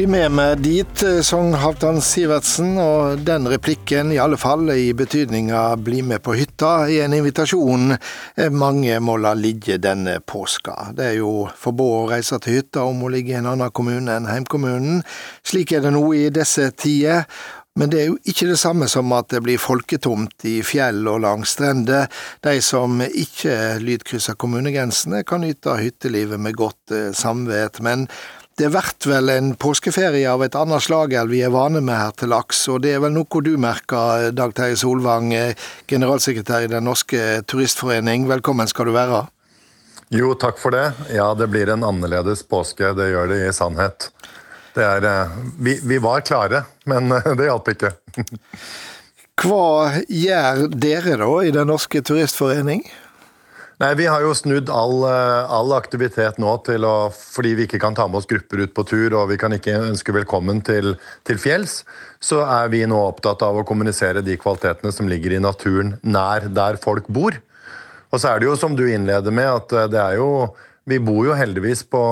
Bli 0.00 0.06
med 0.08 0.32
meg 0.32 0.62
dit, 0.64 1.02
eh, 1.02 1.18
sang 1.20 1.50
Halvdan 1.60 1.98
Sivertsen, 2.00 2.78
og 2.80 3.20
den 3.20 3.44
replikken, 3.52 4.14
i 4.14 4.18
alle 4.18 4.38
fall 4.40 4.70
i 4.72 4.94
betydninga 4.96 5.76
'bli 5.76 6.00
med 6.02 6.22
på 6.22 6.32
hytta', 6.32 6.88
er 6.88 7.04
en 7.04 7.12
invitasjon 7.12 7.98
eh, 8.36 8.48
mange 8.48 8.98
må 9.00 9.18
la 9.18 9.34
ligge 9.34 9.76
denne 9.76 10.20
påska. 10.20 10.94
Det 10.96 11.04
er 11.04 11.16
jo 11.18 11.50
forbudt 11.54 11.98
å 11.98 12.08
reise 12.14 12.40
til 12.40 12.62
hytta 12.62 12.80
om 12.80 13.00
hun 13.00 13.12
ligge 13.12 13.34
i 13.34 13.38
en 13.42 13.46
annen 13.52 13.70
kommune 13.70 14.16
enn 14.16 14.24
heimkommunen. 14.24 15.04
Slik 15.44 15.72
er 15.72 15.80
det 15.82 15.92
nå 15.92 16.14
i 16.14 16.30
disse 16.30 16.70
tider. 16.70 17.26
Men 17.76 17.90
det 17.90 18.00
er 18.00 18.06
jo 18.06 18.18
ikke 18.24 18.48
det 18.48 18.58
samme 18.58 18.88
som 18.88 19.12
at 19.12 19.28
det 19.28 19.42
blir 19.42 19.58
folketomt 19.58 20.44
i 20.44 20.62
fjell 20.62 21.06
og 21.08 21.20
langs 21.20 21.52
strender. 21.54 22.08
De 22.42 22.60
som 22.60 23.00
ikke 23.00 23.78
lydkrysser 23.78 24.34
kommunegrensene, 24.34 25.24
kan 25.24 25.40
nyte 25.40 25.76
hyttelivet 25.76 26.40
med 26.40 26.56
godt 26.56 26.90
eh, 26.90 27.12
samvett. 27.12 27.80
Men 27.80 28.08
det 28.60 28.68
blir 28.68 29.08
vel 29.08 29.28
en 29.32 29.54
påskeferie 29.56 30.28
av 30.28 30.42
et 30.44 30.56
annet 30.58 30.84
slag 30.84 31.14
enn 31.16 31.30
vi 31.30 31.38
er 31.40 31.52
vane 31.54 31.80
med 31.80 31.96
her 31.96 32.10
til 32.12 32.28
laks, 32.28 32.66
og 32.68 32.82
det 32.84 32.90
er 32.92 33.00
vel 33.00 33.14
noe 33.14 33.40
du 33.40 33.54
merker, 33.56 34.26
Dag 34.36 34.52
Terje 34.52 34.76
Solvang, 34.82 35.32
generalsekretær 35.88 36.66
i 36.66 36.68
Den 36.68 36.84
norske 36.84 37.40
turistforening. 37.48 38.28
Velkommen 38.28 38.68
skal 38.68 38.90
du 38.90 38.92
være. 38.92 39.22
Jo, 40.12 40.34
takk 40.34 40.60
for 40.60 40.76
det. 40.76 40.90
Ja, 41.14 41.30
det 41.38 41.48
blir 41.48 41.72
en 41.72 41.86
annerledes 41.88 42.42
påske. 42.44 42.92
Det 42.98 43.08
gjør 43.08 43.32
det 43.32 43.40
i 43.46 43.52
sannhet. 43.56 44.10
Det 44.76 44.84
er, 44.84 45.08
eh, 45.08 45.36
vi, 45.56 45.78
vi 45.80 45.96
var 46.02 46.20
klare, 46.20 46.66
men 46.84 47.08
det 47.38 47.48
hjalp 47.48 47.72
ikke. 47.72 47.94
Hva 49.40 50.02
gjør 50.04 50.66
dere 50.68 51.16
da 51.22 51.30
i 51.48 51.56
Den 51.56 51.72
norske 51.72 52.04
turistforening? 52.04 52.84
Nei, 53.80 53.94
Vi 53.96 54.06
har 54.12 54.20
jo 54.20 54.34
snudd 54.36 54.68
all, 54.68 54.98
eh, 55.08 55.52
all, 55.56 55.72
aktivitet 55.72 56.36
nå 56.38 56.52
til 56.66 56.84
å 56.84 57.08
Fordi 57.16 57.54
vi 57.56 57.64
ikke 57.64 57.80
kan 57.80 57.94
ta 57.96 58.06
med 58.08 58.20
oss 58.20 58.28
grupper 58.28 58.66
ut 58.66 58.74
på 58.76 58.84
tur 58.84 59.14
og 59.16 59.30
vi 59.30 59.38
kan 59.40 59.52
ikke 59.56 59.78
ønske 59.88 60.12
velkommen 60.12 60.60
til, 60.60 60.98
til 61.24 61.38
fjells, 61.40 61.84
så 62.20 62.42
er 62.44 62.68
vi 62.68 62.84
nå 62.84 62.98
opptatt 63.00 63.40
av 63.40 63.56
å 63.56 63.64
kommunisere 63.64 64.20
de 64.20 64.36
kvalitetene 64.36 64.92
som 64.92 65.08
ligger 65.08 65.32
i 65.32 65.40
naturen 65.40 65.94
nær 66.02 66.50
der 66.52 66.76
folk 66.76 67.08
bor. 67.08 67.38
Og 68.12 68.20
så 68.20 68.34
er 68.34 68.40
det 68.40 68.50
jo 68.50 68.56
som 68.60 68.76
du 68.76 68.84
innleder 68.84 69.32
med, 69.32 69.48
at 69.48 69.72
eh, 69.72 69.88
det 69.94 70.00
er 70.02 70.18
jo 70.20 70.50
vi 70.90 70.98
bor 71.00 71.22
jo 71.24 71.36
heldigvis 71.36 71.84
på 71.88 72.02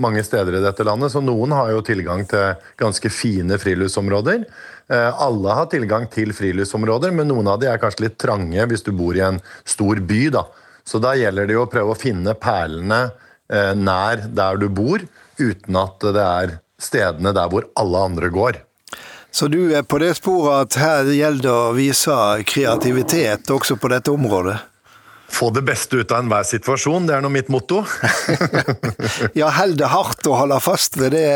mange 0.00 0.22
steder 0.24 0.56
i 0.56 0.62
dette 0.64 0.84
landet, 0.86 1.12
så 1.12 1.20
noen 1.20 1.52
har 1.52 1.72
jo 1.74 1.82
tilgang 1.84 2.22
til 2.28 2.54
ganske 2.80 3.10
fine 3.12 3.58
friluftsområder. 3.60 4.46
Eh, 4.88 5.10
alle 5.26 5.58
har 5.60 5.68
tilgang 5.68 6.08
til 6.08 6.32
friluftsområder, 6.32 7.12
men 7.12 7.28
noen 7.28 7.52
av 7.52 7.60
de 7.60 7.68
er 7.68 7.82
kanskje 7.82 8.06
litt 8.06 8.16
trange 8.16 8.68
hvis 8.70 8.86
du 8.86 8.94
bor 8.96 9.12
i 9.18 9.26
en 9.26 9.42
stor 9.68 10.00
by. 10.08 10.22
da. 10.38 10.46
Så 10.88 11.00
da 11.04 11.12
gjelder 11.18 11.48
det 11.48 11.56
jo 11.58 11.66
å 11.66 11.70
prøve 11.70 11.92
å 11.92 11.98
finne 11.98 12.32
perlene 12.40 13.10
eh, 13.52 13.74
nær 13.76 14.24
der 14.32 14.56
du 14.60 14.70
bor, 14.72 15.04
uten 15.36 15.76
at 15.76 16.08
det 16.16 16.24
er 16.24 16.56
stedene 16.80 17.34
der 17.36 17.50
hvor 17.52 17.68
alle 17.76 18.06
andre 18.08 18.32
går. 18.32 18.62
Så 19.30 19.50
du 19.52 19.74
er 19.76 19.84
på 19.84 20.00
det 20.00 20.14
sporet 20.16 20.64
at 20.64 20.80
her 20.80 21.10
gjelder 21.12 21.44
det 21.44 21.52
å 21.52 21.76
vise 21.76 22.16
kreativitet 22.48 23.50
også 23.52 23.76
på 23.76 23.90
dette 23.92 24.14
området? 24.14 24.56
Få 25.28 25.50
det 25.52 25.60
beste 25.68 26.00
ut 26.00 26.12
av 26.14 26.22
enhver 26.22 26.46
situasjon, 26.48 27.04
det 27.06 27.18
er 27.18 27.20
nå 27.20 27.28
mitt 27.28 27.50
motto. 27.52 27.82
ja, 29.38 29.50
held 29.58 29.76
det 29.76 29.90
hardt 29.92 30.24
og 30.24 30.38
holde 30.40 30.56
fast 30.64 30.96
ved 30.96 31.12
det 31.12 31.28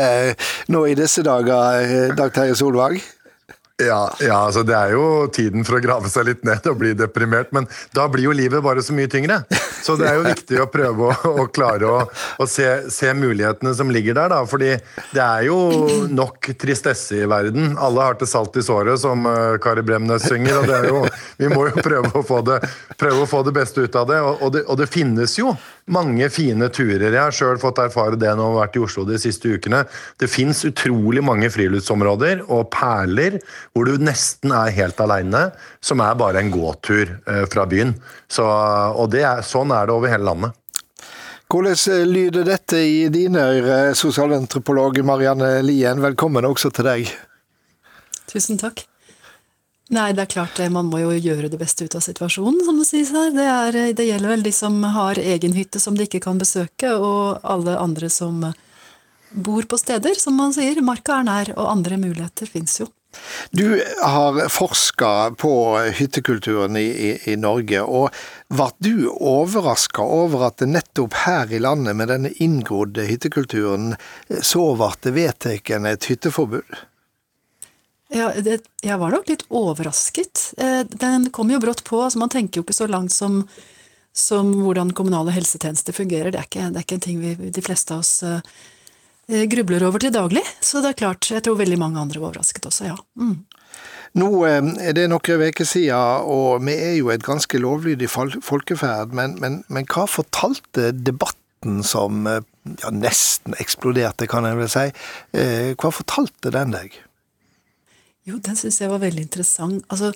nå 0.73 0.81
i 0.89 0.97
disse 0.97 1.21
dager, 1.21 1.83
eh, 1.85 2.15
Dag 2.17 2.33
Terje 2.33 2.57
Solvang? 2.57 2.97
Ja, 3.81 4.11
ja, 4.21 4.35
altså 4.37 4.61
det 4.61 4.75
er 4.77 4.91
jo 4.93 5.05
tiden 5.33 5.63
for 5.65 5.79
å 5.79 5.81
grave 5.81 6.09
seg 6.13 6.27
litt 6.27 6.43
ned 6.45 6.67
og 6.69 6.75
bli 6.77 6.91
deprimert, 6.93 7.49
men 7.57 7.65
da 7.97 8.05
blir 8.11 8.27
jo 8.27 8.35
livet 8.37 8.61
bare 8.61 8.83
så 8.85 8.93
mye 8.93 9.09
tyngre. 9.09 9.39
Så 9.81 9.95
det 9.97 10.11
er 10.11 10.19
jo 10.19 10.27
viktig 10.33 10.59
å 10.61 10.67
prøve 10.69 11.09
å, 11.09 11.31
å 11.41 11.47
klare 11.49 11.89
å, 11.89 12.03
å 12.37 12.45
se, 12.45 12.67
se, 12.93 13.09
mulighetene 13.17 13.73
som 13.73 13.89
ligger 13.89 14.19
der, 14.19 14.29
da. 14.29 14.43
Fordi 14.45 14.75
det 15.09 15.23
er 15.23 15.47
jo 15.47 15.57
nok 16.13 16.51
tristesse 16.61 17.23
i 17.23 17.29
verden. 17.29 17.73
Alle 17.81 18.05
har 18.05 18.19
til 18.21 18.29
salt 18.29 18.61
i 18.61 18.63
såret, 18.65 19.01
som 19.01 19.25
uh, 19.25 19.57
Kari 19.63 19.81
Bremnes 19.85 20.29
synger. 20.29 20.61
og 20.61 20.69
det 20.69 20.77
er 20.77 20.89
jo, 20.91 21.01
Vi 21.41 21.49
må 21.49 21.65
jo 21.71 21.81
prøve 21.81 22.13
å 22.21 22.23
få 22.29 22.43
det, 22.45 22.61
å 23.09 23.25
få 23.25 23.41
det 23.47 23.55
beste 23.57 23.87
ut 23.87 23.97
av 23.97 24.05
det 24.11 24.21
og, 24.21 24.37
og 24.37 24.53
det. 24.53 24.67
og 24.69 24.79
det 24.83 24.91
finnes 24.93 25.33
jo 25.39 25.55
mange 25.91 26.29
fine 26.31 26.69
turer. 26.71 27.09
Jeg 27.09 27.19
har 27.19 27.35
sjøl 27.35 27.57
fått 27.59 27.81
erfare 27.83 28.21
det 28.21 28.29
når 28.31 28.45
jeg 28.45 28.53
har 28.53 28.61
vært 28.61 28.77
i 28.77 28.85
Oslo 28.85 29.03
de 29.09 29.17
siste 29.19 29.57
ukene. 29.57 29.81
Det 30.21 30.29
fins 30.31 30.61
utrolig 30.69 31.25
mange 31.25 31.49
friluftsområder 31.51 32.45
og 32.47 32.69
perler 32.71 33.41
hvor 33.73 33.89
du 33.89 33.97
nesten 34.05 34.53
er 34.53 34.73
helt 34.75 34.99
aleine, 35.01 35.47
som 35.81 36.01
er 36.05 36.17
bare 36.17 36.43
en 36.43 36.51
gåtur 36.53 37.09
eh, 37.25 37.45
fra 37.49 37.65
byen. 37.69 37.95
Så, 38.29 38.45
og 38.45 39.15
er, 39.17 39.41
sånn 39.45 39.73
er 39.73 39.89
det 39.89 39.95
over 39.95 40.13
hele 40.13 40.29
landet. 40.29 40.53
Hvordan 41.49 41.77
eh, 41.95 42.05
lyder 42.05 42.45
dette 42.45 42.77
i 42.85 43.07
dine 43.13 43.41
ører, 43.41 43.93
sosialantropolog 43.97 45.01
Marianne 45.05 45.55
Lien? 45.65 46.01
Velkommen 46.05 46.45
også 46.45 46.69
til 46.73 46.89
deg. 46.89 47.13
Tusen 48.29 48.61
takk. 48.61 48.85
Nei, 49.93 50.11
det 50.15 50.27
er 50.27 50.33
klart 50.37 50.61
eh, 50.61 50.69
man 50.73 50.93
må 50.93 51.01
jo 51.01 51.17
gjøre 51.17 51.49
det 51.49 51.57
beste 51.57 51.89
ut 51.89 51.97
av 51.97 52.05
situasjonen, 52.05 52.61
som 52.69 52.77
det 52.77 52.89
sies 52.91 53.09
her. 53.13 53.33
Det, 53.33 53.51
er, 53.57 53.83
det 53.97 54.05
gjelder 54.05 54.35
vel 54.35 54.45
de 54.45 54.53
som 54.53 54.77
har 54.85 55.17
egen 55.17 55.57
hytte 55.57 55.81
som 55.81 55.97
de 55.97 56.05
ikke 56.05 56.21
kan 56.29 56.37
besøke, 56.37 56.93
og 56.93 57.41
alle 57.41 57.79
andre 57.81 58.13
som 58.13 58.51
bor 59.33 59.65
på 59.65 59.81
steder, 59.81 60.13
som 60.21 60.37
man 60.37 60.53
sier. 60.53 60.77
Marka 60.85 61.23
er 61.23 61.25
nær, 61.25 61.57
og 61.57 61.71
andre 61.73 61.97
muligheter 61.97 62.45
fins 62.45 62.83
jo. 62.83 62.93
Du 63.51 63.83
har 64.01 64.49
forska 64.49 65.33
på 65.37 65.53
hyttekulturen 65.97 66.77
i, 66.77 66.85
i, 66.85 67.11
i, 67.33 67.35
Norge, 67.35 67.81
og 67.81 68.09
ble 68.53 68.69
du 68.83 69.09
overraska 69.09 70.05
over 70.05 70.47
at 70.49 70.61
det 70.63 70.71
nettopp 70.73 71.19
her 71.25 71.53
i 71.53 71.61
landet, 71.63 71.97
med 71.99 72.11
denne 72.13 72.33
inngrodde 72.43 73.05
hyttekulturen, 73.09 73.93
så 74.41 74.71
ble 74.79 74.91
det 75.05 75.15
vedtatt 75.17 75.71
et 75.93 76.09
hytteforbud? 76.09 76.81
Ja, 78.13 78.29
det, 78.37 78.59
jeg 78.85 78.99
var 79.01 79.13
nok 79.13 79.29
litt 79.31 79.45
overrasket. 79.49 80.51
Eh, 80.61 80.83
den 80.85 81.31
kom 81.33 81.49
jo 81.49 81.61
brått 81.61 81.81
på. 81.87 81.97
altså 82.03 82.21
Man 82.21 82.29
tenker 82.29 82.59
jo 82.59 82.65
ikke 82.67 82.75
så 82.77 82.87
langt 82.87 83.13
som, 83.13 83.41
som 84.13 84.51
hvordan 84.61 84.93
kommunale 84.93 85.33
helsetjenester 85.33 85.95
fungerer. 85.97 86.29
Det 86.29 86.41
er 86.41 86.49
ikke, 86.49 86.67
det 86.69 86.81
er 86.81 86.85
ikke 86.85 86.99
en 86.99 87.07
ting 87.07 87.23
vi, 87.23 87.33
de 87.57 87.65
fleste 87.65 87.95
av 87.95 88.03
oss 88.03 88.19
uh, 88.21 88.37
grubler 89.27 89.85
over 89.87 90.03
til 90.03 90.13
daglig. 90.13 90.43
Så 90.61 90.81
det 90.83 90.93
er 90.93 91.01
klart, 91.03 91.29
jeg 91.31 91.43
tror 91.45 91.59
veldig 91.59 91.79
mange 91.79 92.01
andre 92.01 92.21
var 92.21 92.31
overrasket 92.31 92.67
også, 92.69 92.89
ja. 92.91 92.97
Mm. 93.19 93.43
Nå 94.19 94.27
er 94.45 94.93
det 94.93 95.07
noen 95.09 95.45
uker 95.49 95.65
siden, 95.65 96.27
og 96.29 96.61
vi 96.65 96.75
er 96.77 96.97
jo 96.99 97.09
et 97.09 97.23
ganske 97.25 97.57
lovlydig 97.57 98.11
folkeferd, 98.11 99.15
men, 99.17 99.39
men, 99.41 99.63
men 99.73 99.87
hva 99.89 100.05
fortalte 100.05 100.91
debatten 100.93 101.81
som 101.87 102.27
ja, 102.27 102.91
nesten 102.93 103.57
eksploderte, 103.57 104.29
kan 104.29 104.45
jeg 104.45 104.59
vel 104.59 104.69
si, 104.69 104.85
hva 105.33 105.93
fortalte 105.95 106.53
den 106.53 106.75
deg? 106.75 106.99
Jo, 108.29 108.37
den 108.39 108.55
syns 108.55 108.79
jeg 108.79 108.91
var 108.91 109.01
veldig 109.03 109.25
interessant. 109.25 109.83
Altså, 109.91 110.13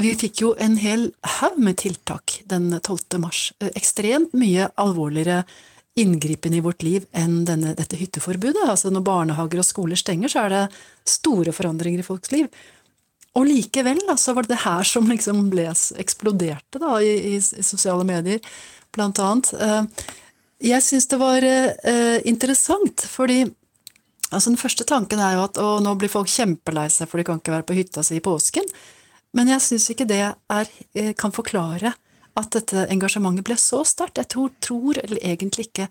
vi 0.00 0.14
fikk 0.16 0.40
jo 0.44 0.52
en 0.62 0.78
hel 0.80 1.10
haug 1.40 1.58
med 1.60 1.80
tiltak 1.82 2.38
den 2.48 2.70
12. 2.78 3.18
mars. 3.20 3.50
Eh, 3.60 3.72
ekstremt 3.76 4.32
mye 4.36 4.70
alvorligere 4.80 5.42
inngripen 5.98 6.54
i 6.54 6.62
vårt 6.62 6.84
liv 6.86 7.06
enn 7.16 7.42
denne, 7.48 7.74
dette 7.78 7.98
hytteforbudet. 7.98 8.68
Altså 8.68 8.92
Når 8.92 9.06
barnehager 9.06 9.62
og 9.62 9.66
skoler 9.66 9.98
stenger, 9.98 10.30
så 10.32 10.44
er 10.44 10.54
det 10.54 10.64
store 11.08 11.54
forandringer 11.54 12.02
i 12.02 12.06
folks 12.06 12.32
liv. 12.34 12.46
Og 13.38 13.46
likevel 13.46 14.00
så 14.18 14.34
var 14.34 14.46
det 14.46 14.56
det 14.56 14.64
her 14.64 14.86
som 14.86 15.06
liksom 15.10 15.48
ble 15.52 15.68
eksploderte 15.70 16.80
da, 16.82 16.96
i, 17.02 17.34
i, 17.34 17.36
i 17.38 17.66
sosiale 17.66 18.06
medier, 18.06 18.42
blant 18.94 19.20
annet. 19.22 19.52
Eh, 19.54 20.08
jeg 20.70 20.84
syns 20.84 21.06
det 21.10 21.20
var 21.20 21.46
eh, 21.46 22.18
interessant, 22.28 23.06
fordi 23.08 23.46
Altså 24.30 24.52
Den 24.52 24.60
første 24.60 24.84
tanken 24.86 25.18
er 25.18 25.32
jo 25.34 25.40
at 25.42 25.56
å, 25.58 25.80
nå 25.82 25.96
blir 25.98 26.10
folk 26.12 26.28
kjempelei 26.30 26.84
seg 26.92 27.08
for 27.10 27.18
de 27.18 27.24
kan 27.26 27.40
ikke 27.40 27.50
være 27.50 27.66
på 27.66 27.74
hytta 27.74 28.04
si 28.06 28.20
i 28.20 28.22
påsken. 28.22 28.68
Men 29.34 29.50
jeg 29.50 29.64
syns 29.64 29.88
ikke 29.90 30.06
det 30.06 30.20
er, 30.22 30.70
eh, 30.94 31.10
kan 31.18 31.34
forklare 31.34 31.90
at 32.38 32.52
dette 32.54 32.86
engasjementet 32.92 33.46
ble 33.46 33.56
så 33.60 33.82
sterkt. 33.86 34.20
Jeg 34.20 34.30
tror, 34.32 34.52
tror 34.62 35.00
egentlig 35.20 35.70
ikke 35.70 35.88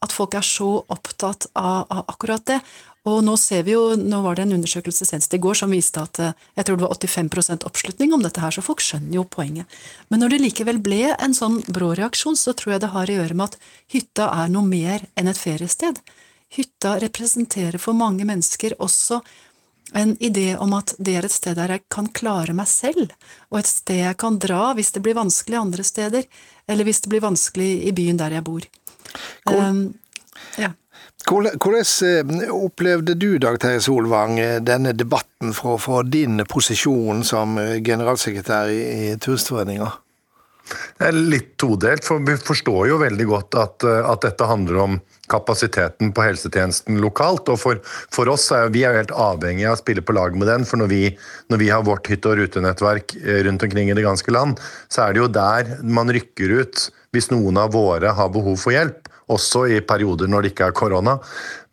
at 0.00 0.14
folk 0.16 0.36
er 0.38 0.44
så 0.46 0.78
opptatt 0.88 1.50
av, 1.52 1.84
av, 1.92 2.06
akkurat 2.08 2.44
det. 2.48 2.60
Og 3.08 3.22
nå 3.24 3.34
ser 3.40 3.64
vi 3.64 3.74
jo, 3.74 3.96
nå 3.96 4.20
var 4.24 4.36
det 4.36 4.44
en 4.46 4.54
undersøkelse 4.58 5.06
senest 5.08 5.34
i 5.36 5.40
går 5.40 5.56
som 5.56 5.72
viste 5.72 6.02
at 6.02 6.20
eh, 6.20 6.34
jeg 6.56 6.68
tror 6.68 6.76
det 6.76 6.84
var 6.84 6.96
85% 6.96 7.66
oppslutning 7.68 8.12
om 8.12 8.24
dette 8.24 8.42
her, 8.42 8.52
så 8.52 8.64
folk 8.64 8.82
skjønner 8.84 9.16
jo 9.16 9.24
poenget. 9.28 9.68
Men 10.12 10.20
når 10.20 10.34
det 10.34 10.40
likevel 10.44 10.80
ble 10.84 11.14
en 11.16 11.36
sånn 11.36 11.60
brå 11.68 11.94
reaksjon, 11.96 12.36
så 12.36 12.52
tror 12.56 12.76
jeg 12.76 12.84
det 12.84 12.92
har 12.92 13.12
å 13.12 13.18
gjøre 13.20 13.36
med 13.36 13.48
at 13.48 13.70
hytta 13.92 14.28
er 14.42 14.52
noe 14.52 14.68
mer 14.68 15.06
enn 15.20 15.32
et 15.32 15.40
feriested 15.40 16.00
hytta 16.50 16.98
representerer 17.00 17.78
for 17.78 17.96
mange 17.96 18.26
mennesker 18.26 18.74
også 18.82 19.20
en 19.92 20.16
idé 20.16 20.54
om 20.58 20.72
at 20.76 20.94
det 20.98 21.16
er 21.18 21.26
et 21.26 21.34
sted 21.34 21.56
der 21.58 21.74
jeg 21.74 21.84
kan 21.92 22.08
klare 22.14 22.54
meg 22.56 22.68
selv, 22.70 23.10
og 23.50 23.60
et 23.60 23.70
sted 23.70 24.02
jeg 24.04 24.18
kan 24.20 24.38
dra 24.42 24.70
hvis 24.78 24.92
det 24.94 25.02
blir 25.04 25.18
vanskelig 25.18 25.58
andre 25.60 25.86
steder, 25.86 26.28
eller 26.70 26.86
hvis 26.86 27.02
det 27.04 27.12
blir 27.12 27.24
vanskelig 27.24 27.70
i 27.88 27.94
byen 27.96 28.20
der 28.20 28.38
jeg 28.38 28.46
bor. 28.46 28.66
Hvor, 29.44 29.58
um, 29.58 29.82
ja. 30.60 30.72
Hvordan 31.28 32.40
eh, 32.40 32.52
opplevde 32.54 33.14
du, 33.14 33.38
Dag 33.38 33.58
Terje 33.60 33.80
Solvang, 33.84 34.38
eh, 34.40 34.60
denne 34.62 34.92
debatten 34.92 35.52
fra, 35.54 35.76
fra, 35.78 36.02
din 36.02 36.44
posisjon 36.48 37.24
som 37.24 37.58
eh, 37.58 37.80
generalsekretær 37.84 38.70
i, 38.72 38.80
i 38.80 39.16
Turistforeninga? 39.20 39.90
Litt 41.16 41.54
todelt, 41.60 42.04
for 42.06 42.22
vi 42.26 42.36
forstår 42.36 42.90
jo 42.90 43.00
veldig 43.00 43.26
godt 43.30 43.56
at, 43.58 43.86
at 43.86 44.26
dette 44.26 44.48
handler 44.48 44.82
om 44.84 44.98
kapasiteten 45.30 46.12
på 46.14 46.24
helsetjenesten 46.26 47.00
lokalt. 47.02 47.48
Og 47.52 47.60
for, 47.62 47.80
for 48.14 48.30
oss 48.32 48.48
er 48.54 48.72
vi 48.74 48.84
er 48.86 48.98
helt 48.98 49.14
avhengige 49.14 49.70
av 49.70 49.78
å 49.78 49.82
spille 49.82 50.04
på 50.04 50.16
lag 50.16 50.36
med 50.38 50.50
den. 50.50 50.66
For 50.68 50.80
når 50.80 50.92
vi, 50.92 51.02
når 51.52 51.62
vi 51.62 51.70
har 51.72 51.86
vårt 51.86 52.10
hytte- 52.10 52.32
og 52.32 52.40
rutenettverk 52.42 53.16
eh, 53.20 53.42
rundt 53.46 53.66
omkring 53.66 53.90
i 53.90 53.96
det 53.96 54.06
ganske 54.06 54.34
land, 54.34 54.60
så 54.92 55.06
er 55.06 55.14
det 55.14 55.24
jo 55.24 55.30
der 55.34 55.76
man 55.82 56.12
rykker 56.12 56.58
ut 56.60 56.88
hvis 57.14 57.30
noen 57.32 57.58
av 57.58 57.72
våre 57.74 58.12
har 58.14 58.34
behov 58.34 58.58
for 58.62 58.74
hjelp. 58.74 59.09
Også 59.30 59.66
i 59.70 59.80
perioder 59.86 60.30
når 60.30 60.42
det 60.42 60.52
ikke 60.52 60.70
er 60.70 60.76
korona. 60.76 61.18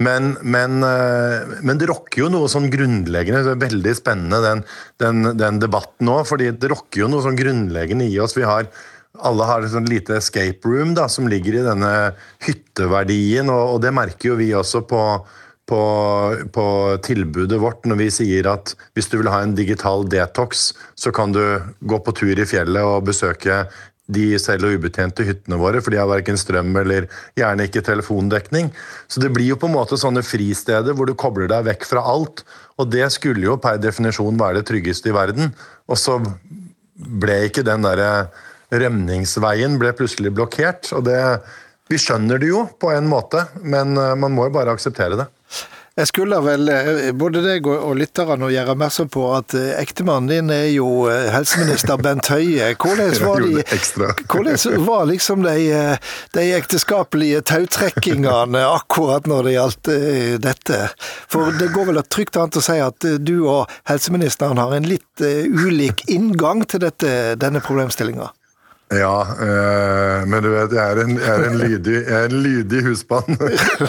Men, 0.04 0.36
men, 0.46 0.82
eh, 0.86 1.56
men, 1.62 1.80
det 1.82 1.90
rokker 1.90 2.26
jo 2.26 2.34
noe 2.34 2.52
sånn 2.52 2.70
grunnleggende. 2.74 3.46
Det 3.48 3.56
er 3.56 3.64
veldig 3.66 3.96
spennende 3.98 4.44
den, 4.44 4.62
den, 5.02 5.32
den 5.40 5.64
debatten 5.64 6.10
nå. 6.10 6.20
fordi 6.28 6.52
det 6.54 6.72
rokker 6.74 7.06
jo 7.06 7.10
noe 7.12 7.26
sånn 7.26 7.40
grunnleggende 7.40 8.06
i 8.08 8.20
oss. 8.22 8.38
Vi 8.38 8.46
har 8.48 8.70
alle 9.26 9.48
har 9.50 9.66
et 9.66 9.74
sånn 9.74 9.90
lite 9.90 10.18
escape 10.20 10.68
room 10.68 10.94
da, 10.98 11.08
som 11.10 11.28
ligger 11.30 11.58
i 11.58 11.66
denne 11.66 11.92
hytteverdien, 12.46 13.50
og, 13.50 13.76
og 13.76 13.84
det 13.86 13.94
merker 13.96 14.32
jo 14.32 14.38
vi 14.40 14.52
også 14.54 14.84
på, 14.90 15.02
på, 15.70 15.82
på, 16.54 16.68
tilbudet 17.06 17.60
vårt 17.62 17.88
når 17.90 18.02
vi 18.04 18.10
sier 18.14 18.50
at 18.52 18.76
hvis 18.98 19.10
du 19.12 19.18
vil 19.20 19.32
ha 19.34 19.42
en 19.44 19.56
digital 19.58 20.06
detox, 20.10 20.72
så 20.96 21.14
kan 21.16 21.34
du 21.36 21.42
gå 21.82 22.02
på 22.04 22.16
tur 22.20 22.34
i 22.38 22.48
fjellet 22.48 22.86
og 22.86 23.08
besøke 23.10 23.66
de 24.08 24.40
selv- 24.40 24.68
og 24.68 24.78
ubetjente 24.80 25.26
hyttene 25.28 25.60
våre, 25.60 25.82
for 25.84 25.92
de 25.92 26.00
har 26.00 26.10
verken 26.10 26.40
strøm 26.40 26.72
eller 26.80 27.10
gjerne 27.38 27.68
ikke 27.68 27.84
telefondekning. 27.84 28.72
Så 29.08 29.22
det 29.24 29.34
blir 29.36 29.52
jo 29.52 29.60
på 29.60 29.68
en 29.68 29.76
måte 29.76 30.00
sånne 30.00 30.24
fristeder 30.24 30.96
hvor 30.96 31.10
du 31.10 31.16
kobler 31.16 31.52
deg 31.52 31.68
vekk 31.68 31.88
fra 31.90 32.04
alt. 32.08 32.46
Og 32.80 32.90
det 32.94 33.10
skulle 33.16 33.44
jo 33.44 33.60
per 33.62 33.82
definisjon 33.84 34.40
være 34.40 34.62
det 34.62 34.68
tryggeste 34.72 35.12
i 35.12 35.16
verden. 35.16 35.52
Og 35.88 36.00
så 36.00 36.20
ble 36.98 37.44
ikke 37.50 37.66
den 37.68 37.86
derre 37.86 38.30
rømningsveien 38.74 39.78
ble 39.80 39.94
plutselig 39.96 40.34
blokkert. 40.36 40.92
og 40.94 41.06
det, 41.08 41.20
Vi 41.90 42.00
skjønner 42.00 42.40
det 42.40 42.50
jo 42.52 42.66
på 42.80 42.92
en 42.92 43.08
måte, 43.08 43.46
men 43.64 43.96
eh, 43.98 44.16
man 44.16 44.34
må 44.36 44.48
jo 44.48 44.56
bare 44.58 44.74
akseptere 44.76 45.20
det. 45.20 45.28
Jeg 45.98 46.12
skulle 46.12 46.38
vel 46.46 46.70
eh, 46.70 47.08
både 47.18 47.42
deg 47.42 47.66
og 47.72 47.96
lytterne 47.98 48.52
gjøre 48.54 48.76
oppmerksom 48.76 49.10
på 49.14 49.24
at 49.34 49.56
eh, 49.58 49.72
ektemannen 49.82 50.30
din 50.30 50.52
er 50.54 50.68
jo 50.76 51.08
helseminister 51.34 51.98
Bent 51.98 52.30
Høie. 52.30 52.70
Hvordan 52.78 53.16
var, 53.24 53.42
de, 53.42 53.64
hvordan 54.30 54.86
var 54.86 55.08
liksom 55.10 55.42
de, 55.48 55.98
de 56.38 56.46
ekteskapelige 56.60 57.42
tautrekkingene 57.50 58.62
akkurat 58.68 59.26
når 59.26 59.50
det 59.50 59.56
gjaldt 59.58 59.92
dette? 60.46 60.82
For 61.34 61.58
det 61.58 61.72
går 61.74 61.90
vel 61.90 62.04
trygt 62.06 62.38
an 62.38 62.54
å 62.54 62.62
si 62.62 62.78
at 62.78 63.10
du 63.18 63.36
og 63.48 63.66
helseministeren 63.90 64.62
har 64.62 64.78
en 64.78 64.86
litt 64.86 65.26
ulik 65.26 66.06
inngang 66.14 66.62
til 66.70 66.86
dette, 66.86 67.34
denne 67.42 67.64
problemstillinga? 67.66 68.30
Ja, 68.88 69.28
øh, 69.44 70.28
men 70.32 70.44
du 70.44 70.48
vet, 70.54 70.72
jeg 70.72 70.92
er 70.94 71.00
en, 71.02 71.18
jeg 71.20 71.28
er 71.28 71.42
en 71.50 71.58
lydig, 71.60 71.96
jeg 72.08 72.30
lydig 72.32 72.84
husband. 72.86 73.36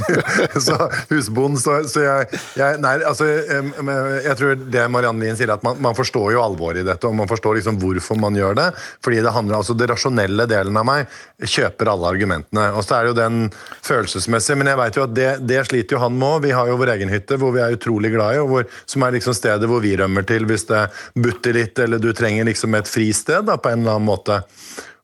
så 0.66 0.74
husbond, 1.12 1.60
så, 1.62 1.76
så 1.86 2.02
jeg, 2.02 2.40
jeg, 2.58 2.80
Nei, 2.82 2.96
altså 3.06 3.28
jeg, 3.28 4.34
tror 4.40 4.56
det 4.58 4.88
Marianne 4.90 5.22
Lien 5.22 5.38
sier, 5.38 5.52
at 5.54 5.62
man, 5.62 5.78
man, 5.86 5.94
forstår 5.94 6.32
jo 6.34 6.42
alvoret 6.42 6.82
i 6.82 6.86
dette, 6.88 7.06
og 7.06 7.14
man 7.14 7.30
forstår 7.30 7.60
liksom 7.60 7.78
hvorfor 7.78 8.18
man 8.18 8.34
gjør 8.34 8.58
det. 8.58 8.66
Fordi 9.04 9.22
det 9.22 9.36
handler 9.36 9.60
altså 9.60 9.78
det 9.78 9.86
rasjonelle 9.92 10.48
delen 10.50 10.82
av 10.82 10.88
meg 10.90 11.14
kjøper 11.46 11.92
alle 11.94 12.10
argumentene. 12.10 12.66
Og 12.74 12.82
så 12.82 12.98
er 12.98 13.06
det 13.06 13.14
jo 13.14 13.20
den 13.20 13.38
følelsesmessige, 13.86 14.58
men 14.58 14.72
jeg 14.72 14.82
vet 14.82 14.98
jo 14.98 15.06
at 15.06 15.14
det, 15.14 15.30
det 15.46 15.62
sliter 15.70 15.94
jo 15.94 16.02
han 16.08 16.18
med 16.18 16.28
òg. 16.32 16.42
Vi 16.48 16.56
har 16.58 16.72
jo 16.72 16.80
vår 16.82 16.94
egen 16.96 17.14
hytte 17.14 17.38
hvor 17.38 17.54
vi 17.54 17.62
er 17.62 17.78
utrolig 17.78 18.10
glad 18.16 18.34
i, 18.34 18.42
og 18.42 18.50
hvor, 18.50 18.68
som 18.82 19.06
er 19.06 19.14
liksom 19.14 19.38
stedet 19.38 19.70
hvor 19.70 19.86
vi 19.86 19.94
rømmer 20.02 20.26
til 20.26 20.50
hvis 20.50 20.66
det 20.74 20.88
butter 21.14 21.54
litt, 21.54 21.78
eller 21.86 22.02
du 22.02 22.10
trenger 22.10 22.50
liksom 22.50 22.74
et 22.74 22.90
fristed 22.90 23.46
da, 23.46 23.60
på 23.62 23.70
en 23.70 23.86
eller 23.86 24.00
annen 24.00 24.10
måte. 24.10 24.42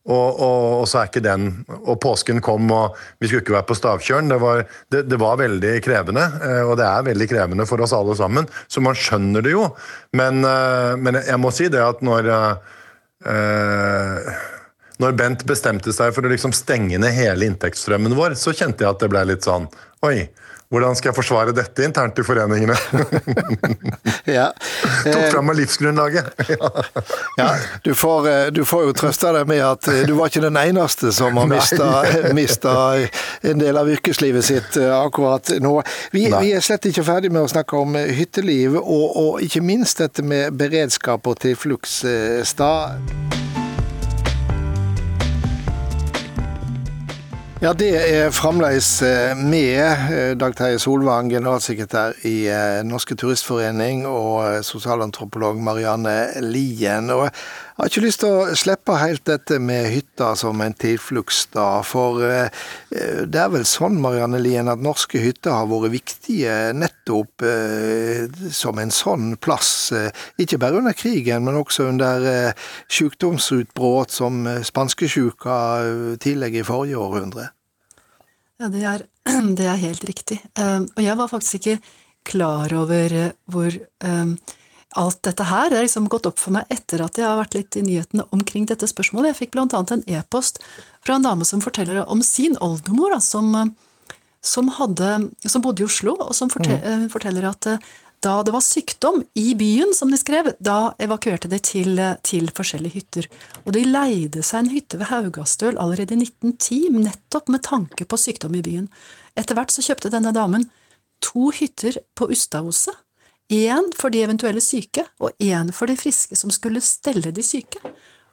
Og, 0.05 0.37
og, 0.37 0.65
og, 0.81 0.83
så 0.85 0.99
er 0.99 1.07
ikke 1.09 1.23
den 1.25 1.65
Og 1.73 1.97
påsken 1.97 2.37
kom, 2.45 2.69
og 2.69 2.93
vi 3.17 3.25
skulle 3.25 3.41
ikke 3.41 3.55
være 3.55 3.69
på 3.71 3.77
stavkjøren. 3.79 4.29
Det 4.29 4.37
var, 4.41 4.61
det, 4.93 5.01
det 5.09 5.17
var, 5.21 5.39
veldig 5.41 5.71
krevende, 5.85 6.25
eh, 6.45 6.61
og 6.61 6.77
det 6.77 6.85
er 6.85 7.07
veldig 7.09 7.27
krevende 7.31 7.65
for 7.69 7.81
oss 7.81 7.93
alle 7.97 8.13
sammen. 8.17 8.45
Så 8.69 8.77
man 8.85 8.97
skjønner 8.97 9.41
det 9.45 9.53
jo. 9.55 9.63
Men, 10.13 10.45
eh, 10.45 10.93
men 11.01 11.17
jeg 11.23 11.39
må 11.41 11.49
si 11.55 11.65
det 11.73 11.81
at 11.81 12.03
når 12.05 12.29
uh, 12.35 12.45
når 15.01 15.15
Bent 15.19 15.43
bestemte 15.49 15.93
seg 15.95 16.13
for 16.15 16.25
å 16.25 16.31
liksom 16.31 16.53
stenge 16.55 16.99
ned 17.01 17.15
hele 17.15 17.47
inntektsstrømmen 17.49 18.15
vår, 18.15 18.37
så 18.39 18.53
kjente 18.55 18.85
jeg 18.85 18.93
at 18.93 19.01
det 19.01 19.11
ble 19.11 19.25
litt 19.27 19.47
sånn 19.47 19.67
Oi, 20.05 20.27
hvordan 20.73 20.95
skal 20.97 21.11
jeg 21.11 21.17
forsvare 21.19 21.53
dette 21.55 21.85
internt 21.85 22.17
i 22.19 22.23
foreningene? 22.25 22.75
ja. 24.37 24.49
Tok 25.05 25.21
eh, 25.21 25.29
fram 25.31 25.45
meg 25.49 25.59
livsgrunnlaget. 25.59 26.25
ja, 27.41 27.49
du 27.83 27.93
får, 27.95 28.29
eh, 28.29 28.47
du 28.55 28.65
får, 28.65 28.87
jo 28.87 28.95
trøste 28.97 29.33
deg 29.35 29.47
med 29.49 29.61
at 29.65 29.87
eh, 29.91 30.03
du 30.09 30.15
var 30.17 30.31
ikke 30.31 30.43
den 30.47 30.57
eneste 30.59 31.13
som 31.15 31.37
har 31.37 31.47
mista 32.33 32.83
en 33.45 33.61
del 33.61 33.77
av 33.77 33.89
yrkeslivet 33.91 34.45
sitt 34.45 34.77
akkurat 34.77 35.53
nå. 35.61 35.77
Vi, 36.15 36.25
vi, 36.33 36.51
er 36.55 36.65
slett 36.65 36.89
ikke 36.89 37.05
ferdig 37.05 37.31
med 37.33 37.45
å 37.45 37.51
snakke 37.51 37.77
om 37.79 37.95
hytteliv, 37.95 38.79
og, 38.81 39.07
og 39.21 39.45
ikke 39.45 39.63
minst 39.65 40.01
dette 40.01 40.25
med 40.25 40.57
beredskap 40.59 41.27
og 41.29 41.39
tilfluktssted. 41.45 43.34
Ja, 47.65 47.71
det 47.73 47.95
er 47.97 48.27
fremdeles 48.29 49.01
eh, 49.01 49.31
med 49.33 49.79
eh, 50.13 50.33
Dag 50.37 50.53
Terje 50.53 50.77
Solvang, 50.83 51.31
generalsekretær 51.33 52.13
i 52.29 52.43
eh, 52.45 52.83
Norske 52.85 53.15
Turistforening, 53.17 54.03
og 54.05 54.61
sosialantropolog 54.67 55.57
Marianne 55.65 56.43
Lien. 56.45 57.09
Og 57.09 57.25
jeg 57.75 57.83
har 57.83 57.89
ikke 57.91 58.01
lyst 58.05 58.21
til 58.23 58.31
å 58.31 58.55
slippe 58.55 58.95
helt 59.01 59.25
dette 59.27 59.57
med 59.59 59.89
hytta 59.91 60.29
som 60.39 60.61
en 60.63 60.75
tilfluktsstad. 60.79 61.83
For 61.83 62.21
eh, 62.23 62.61
det 63.27 63.41
er 63.41 63.51
vel 63.51 63.65
sånn, 63.67 63.97
Marianne 63.99 64.39
Lien, 64.39 64.71
at 64.71 64.79
norske 64.79 65.19
hytter 65.19 65.51
har 65.51 65.67
vært 65.67 65.91
viktige 65.91 66.53
nettopp 66.71 67.43
eh, 67.43 68.31
som 68.55 68.79
en 68.79 68.95
sånn 68.95 69.35
plass. 69.43 69.91
Eh, 69.91 70.07
ikke 70.39 70.61
bare 70.63 70.79
under 70.79 70.95
krigen, 70.95 71.43
men 71.43 71.59
også 71.59 71.89
under 71.91 72.55
sykdomsutbrudd 72.87 74.15
som 74.23 74.47
spanskesjuka 74.63 75.59
tidligere 76.23 76.63
i 76.63 76.71
forrige 76.71 77.03
århundre. 77.03 77.51
Ja, 78.55 78.71
det 78.71 78.87
er, 78.87 79.07
det 79.59 79.67
er 79.67 79.83
helt 79.83 80.07
riktig. 80.07 80.39
Og 80.63 81.03
jeg 81.03 81.19
var 81.19 81.27
faktisk 81.27 81.59
ikke 81.59 81.81
klar 82.23 82.71
over 82.79 83.19
hvor 83.51 83.81
alt 84.99 85.21
dette 85.27 85.45
her 85.49 85.73
er 85.73 85.83
liksom 85.83 86.07
gått 86.11 86.27
opp 86.29 86.39
for 86.39 86.55
meg 86.55 86.69
etter 86.73 87.03
at 87.03 87.19
jeg 87.19 87.27
har 87.27 87.39
vært 87.39 87.57
litt 87.57 87.75
i 87.79 87.83
nyhetene 87.85 88.25
omkring 88.35 88.67
dette 88.69 88.87
spørsmålet. 88.89 89.33
Jeg 89.33 89.41
fikk 89.43 89.59
annet 89.59 89.91
en 89.91 90.05
e-post 90.19 90.61
fra 91.05 91.17
en 91.17 91.25
dame 91.25 91.47
som 91.47 91.63
forteller 91.63 92.03
om 92.07 92.23
sin 92.23 92.55
oldemor, 92.63 93.15
da, 93.15 93.19
som, 93.23 93.75
som, 94.41 94.71
hadde, 94.77 95.11
som, 95.43 95.63
bodde 95.65 95.83
i 95.83 95.87
Oslo, 95.87 96.15
og 96.15 96.33
som 96.37 96.51
forteller, 96.53 97.05
mm. 97.05 97.09
forteller 97.13 97.49
at 97.49 97.69
eh, 97.71 97.91
da 98.25 98.39
det 98.45 98.55
var 98.55 98.63
sykdom 98.63 99.19
i 99.37 99.51
byen, 99.57 99.91
som 99.93 100.09
de 100.09 100.17
skrev, 100.17 100.53
da 100.63 100.95
evakuerte 101.03 101.51
de 101.51 101.59
til, 101.61 101.99
til, 102.25 102.49
forskjellige 102.55 102.95
hytter. 102.95 103.27
Og 103.65 103.75
de 103.75 103.83
leide 103.85 104.41
seg 104.45 104.63
en 104.63 104.71
hytte 104.73 104.97
ved 105.01 105.11
Haugastøl 105.11 105.77
allerede 105.77 106.15
i 106.15 106.23
1910, 106.23 107.03
nettopp 107.05 107.51
med 107.53 107.65
tanke 107.67 108.07
på 108.07 108.19
sykdom 108.19 108.55
i 108.57 108.63
byen. 108.65 108.89
Etter 109.37 109.57
hvert 109.59 109.75
så 109.75 109.83
kjøpte 109.85 110.13
denne 110.13 110.33
damen 110.33 110.69
to 111.23 111.51
hytter 111.53 111.99
på 112.17 112.29
Ustadhuset, 112.33 112.95
Én 113.53 113.91
for 113.93 114.09
de 114.09 114.23
eventuelle 114.25 114.61
syke, 114.63 115.03
og 115.21 115.35
én 115.43 115.71
for 115.73 115.89
de 115.89 115.97
friske 115.99 116.37
som 116.37 116.49
skulle 116.53 116.81
stelle 116.81 117.33
de 117.35 117.43
syke. 117.45 117.81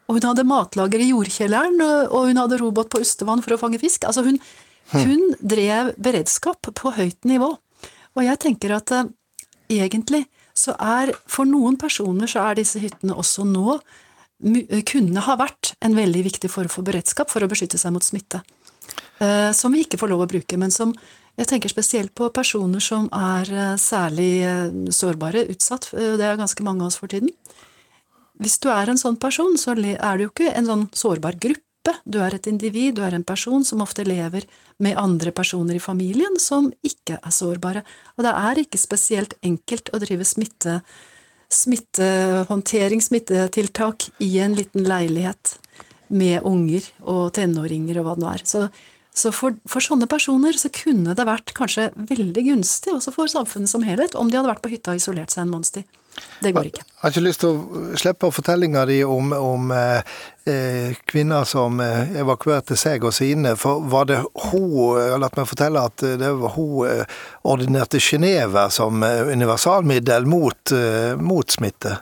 Og 0.08 0.16
hun 0.16 0.24
hadde 0.24 0.46
matlager 0.48 1.02
i 1.02 1.10
jordkjelleren, 1.10 1.80
og 2.08 2.28
hun 2.30 2.40
hadde 2.40 2.60
robot 2.60 2.90
på 2.92 3.02
Ustevann 3.04 3.42
for 3.44 3.54
å 3.54 3.60
fange 3.60 3.80
fisk. 3.80 4.06
Altså 4.08 4.24
hun, 4.24 4.40
hun 4.92 5.34
drev 5.38 5.92
beredskap 6.00 6.72
på 6.72 6.94
høyt 6.96 7.28
nivå. 7.28 7.52
Og 8.16 8.24
jeg 8.24 8.40
tenker 8.40 8.74
at 8.76 8.92
uh, 8.92 9.04
egentlig 9.72 10.24
så 10.56 10.74
er 10.76 11.14
for 11.30 11.48
noen 11.48 11.78
personer 11.80 12.28
så 12.28 12.44
er 12.48 12.60
disse 12.60 12.80
hyttene 12.80 13.16
også 13.16 13.46
nå 13.48 13.78
kunne 14.88 15.22
ha 15.22 15.36
vært 15.38 15.76
en 15.86 15.94
veldig 15.94 16.24
viktig 16.26 16.50
form 16.50 16.70
for 16.72 16.84
beredskap 16.84 17.30
for 17.30 17.44
å 17.44 17.48
beskytte 17.50 17.78
seg 17.78 17.94
mot 17.94 18.04
smitte. 18.04 18.40
Uh, 19.22 19.52
som 19.54 19.70
vi 19.72 19.84
ikke 19.84 20.00
får 20.00 20.10
lov 20.10 20.24
å 20.24 20.30
bruke, 20.30 20.58
men 20.58 20.72
som 20.74 20.90
jeg 21.40 21.48
tenker 21.48 21.72
spesielt 21.72 22.12
på 22.16 22.28
personer 22.34 22.82
som 22.84 23.08
er 23.16 23.48
eh, 23.48 23.74
særlig 23.80 24.32
eh, 24.44 24.72
sårbare, 24.92 25.46
utsatt. 25.52 25.88
Eh, 25.96 26.14
det 26.20 26.26
er 26.28 26.40
ganske 26.40 26.64
mange 26.66 26.84
av 26.84 26.92
oss 26.92 27.00
for 27.00 27.12
tiden. 27.12 27.32
Hvis 28.42 28.58
du 28.60 28.68
er 28.72 28.90
en 28.90 29.00
sånn 29.00 29.16
person, 29.20 29.56
så 29.60 29.72
er 29.72 30.18
du 30.18 30.26
jo 30.26 30.32
ikke 30.32 30.52
en 30.52 30.68
sånn 30.68 30.84
sårbar 30.96 31.38
gruppe. 31.40 31.94
Du 32.04 32.20
er 32.22 32.36
et 32.36 32.46
individ, 32.50 32.98
du 32.98 33.02
er 33.06 33.16
en 33.16 33.24
person 33.26 33.64
som 33.66 33.80
ofte 33.82 34.04
lever 34.06 34.44
med 34.82 34.98
andre 35.00 35.32
personer 35.34 35.78
i 35.78 35.82
familien 35.82 36.36
som 36.42 36.68
ikke 36.84 37.16
er 37.18 37.34
sårbare. 37.34 37.82
Og 38.18 38.26
det 38.26 38.34
er 38.36 38.62
ikke 38.62 38.80
spesielt 38.80 39.34
enkelt 39.42 39.90
å 39.94 40.02
drive 40.02 40.26
smitte, 40.28 40.80
smittehåndtering, 41.52 43.02
smittetiltak, 43.02 44.10
i 44.22 44.36
en 44.44 44.56
liten 44.58 44.84
leilighet 44.88 45.56
med 46.12 46.44
unger 46.44 46.86
og 47.08 47.32
tenåringer 47.36 48.00
og 48.00 48.06
hva 48.06 48.16
det 48.16 48.24
nå 48.24 48.32
er. 48.32 48.46
Så 48.48 48.66
så 49.14 49.32
for, 49.34 49.56
for, 49.68 49.84
sånne 49.84 50.08
personer 50.08 50.56
så 50.56 50.70
kunne 50.72 51.12
det 51.16 51.26
vært 51.28 51.52
kanskje 51.56 51.90
veldig 51.96 52.46
gunstig, 52.46 52.94
også 52.94 53.12
for 53.12 53.28
samfunnet 53.28 53.68
som 53.68 53.84
helhet, 53.84 54.16
om 54.16 54.30
de 54.30 54.38
hadde 54.38 54.48
vært 54.48 54.62
på 54.64 54.72
hytta 54.72 54.94
og 54.94 55.02
isolert 55.02 55.34
seg 55.34 55.44
en 55.44 55.52
måneds 55.52 55.74
tid. 55.74 55.98
Det 56.44 56.52
går 56.52 56.68
ikke. 56.68 56.82
Jeg 56.84 57.00
har 57.02 57.12
ikke 57.12 57.24
lyst 57.24 57.40
til 57.40 57.52
å 57.52 57.98
slippe 58.00 58.30
fortellinga 58.32 58.84
di 58.88 58.98
om, 59.04 59.32
om 59.32 59.72
eh, 59.72 60.96
kvinner 61.08 61.46
som 61.48 61.80
eh, 61.80 62.12
evakuerte 62.20 62.76
seg 62.76 63.04
og 63.08 63.14
sine. 63.16 63.54
For 63.56 63.80
var 63.92 64.08
det 64.10 64.18
hun 64.50 65.20
La 65.22 65.30
meg 65.32 65.48
fortelle 65.48 65.84
at 65.88 66.04
det 66.20 66.32
var 66.42 66.56
hun 66.56 66.88
eh, 66.90 67.20
ordinerte 67.48 68.00
Genéve 68.00 68.68
som 68.74 69.02
eh, 69.06 69.32
universalmiddel 69.32 70.28
mot, 70.28 70.74
eh, 70.76 71.16
mot 71.16 71.56
smitte? 71.56 71.96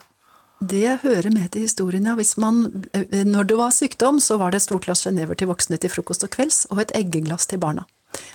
Det 0.61 0.99
hører 1.03 1.31
med 1.33 1.49
til 1.55 1.65
historien, 1.65 2.05
ja. 2.05 2.15
Hvis 2.19 2.37
man, 2.37 2.85
eh, 2.93 3.25
når 3.25 3.49
det 3.49 3.57
var 3.57 3.73
sykdom, 3.73 4.21
så 4.21 4.37
var 4.37 4.53
det 4.53 4.61
et 4.61 4.69
stort 4.69 4.85
glass 4.85 5.07
Genever 5.07 5.35
til 5.35 5.49
voksne 5.49 5.79
til 5.81 5.91
frokost 5.91 6.25
og 6.27 6.31
kvelds, 6.35 6.67
og 6.71 6.83
et 6.83 6.93
eggeglass 6.95 7.47
til 7.49 7.59
barna. 7.63 7.87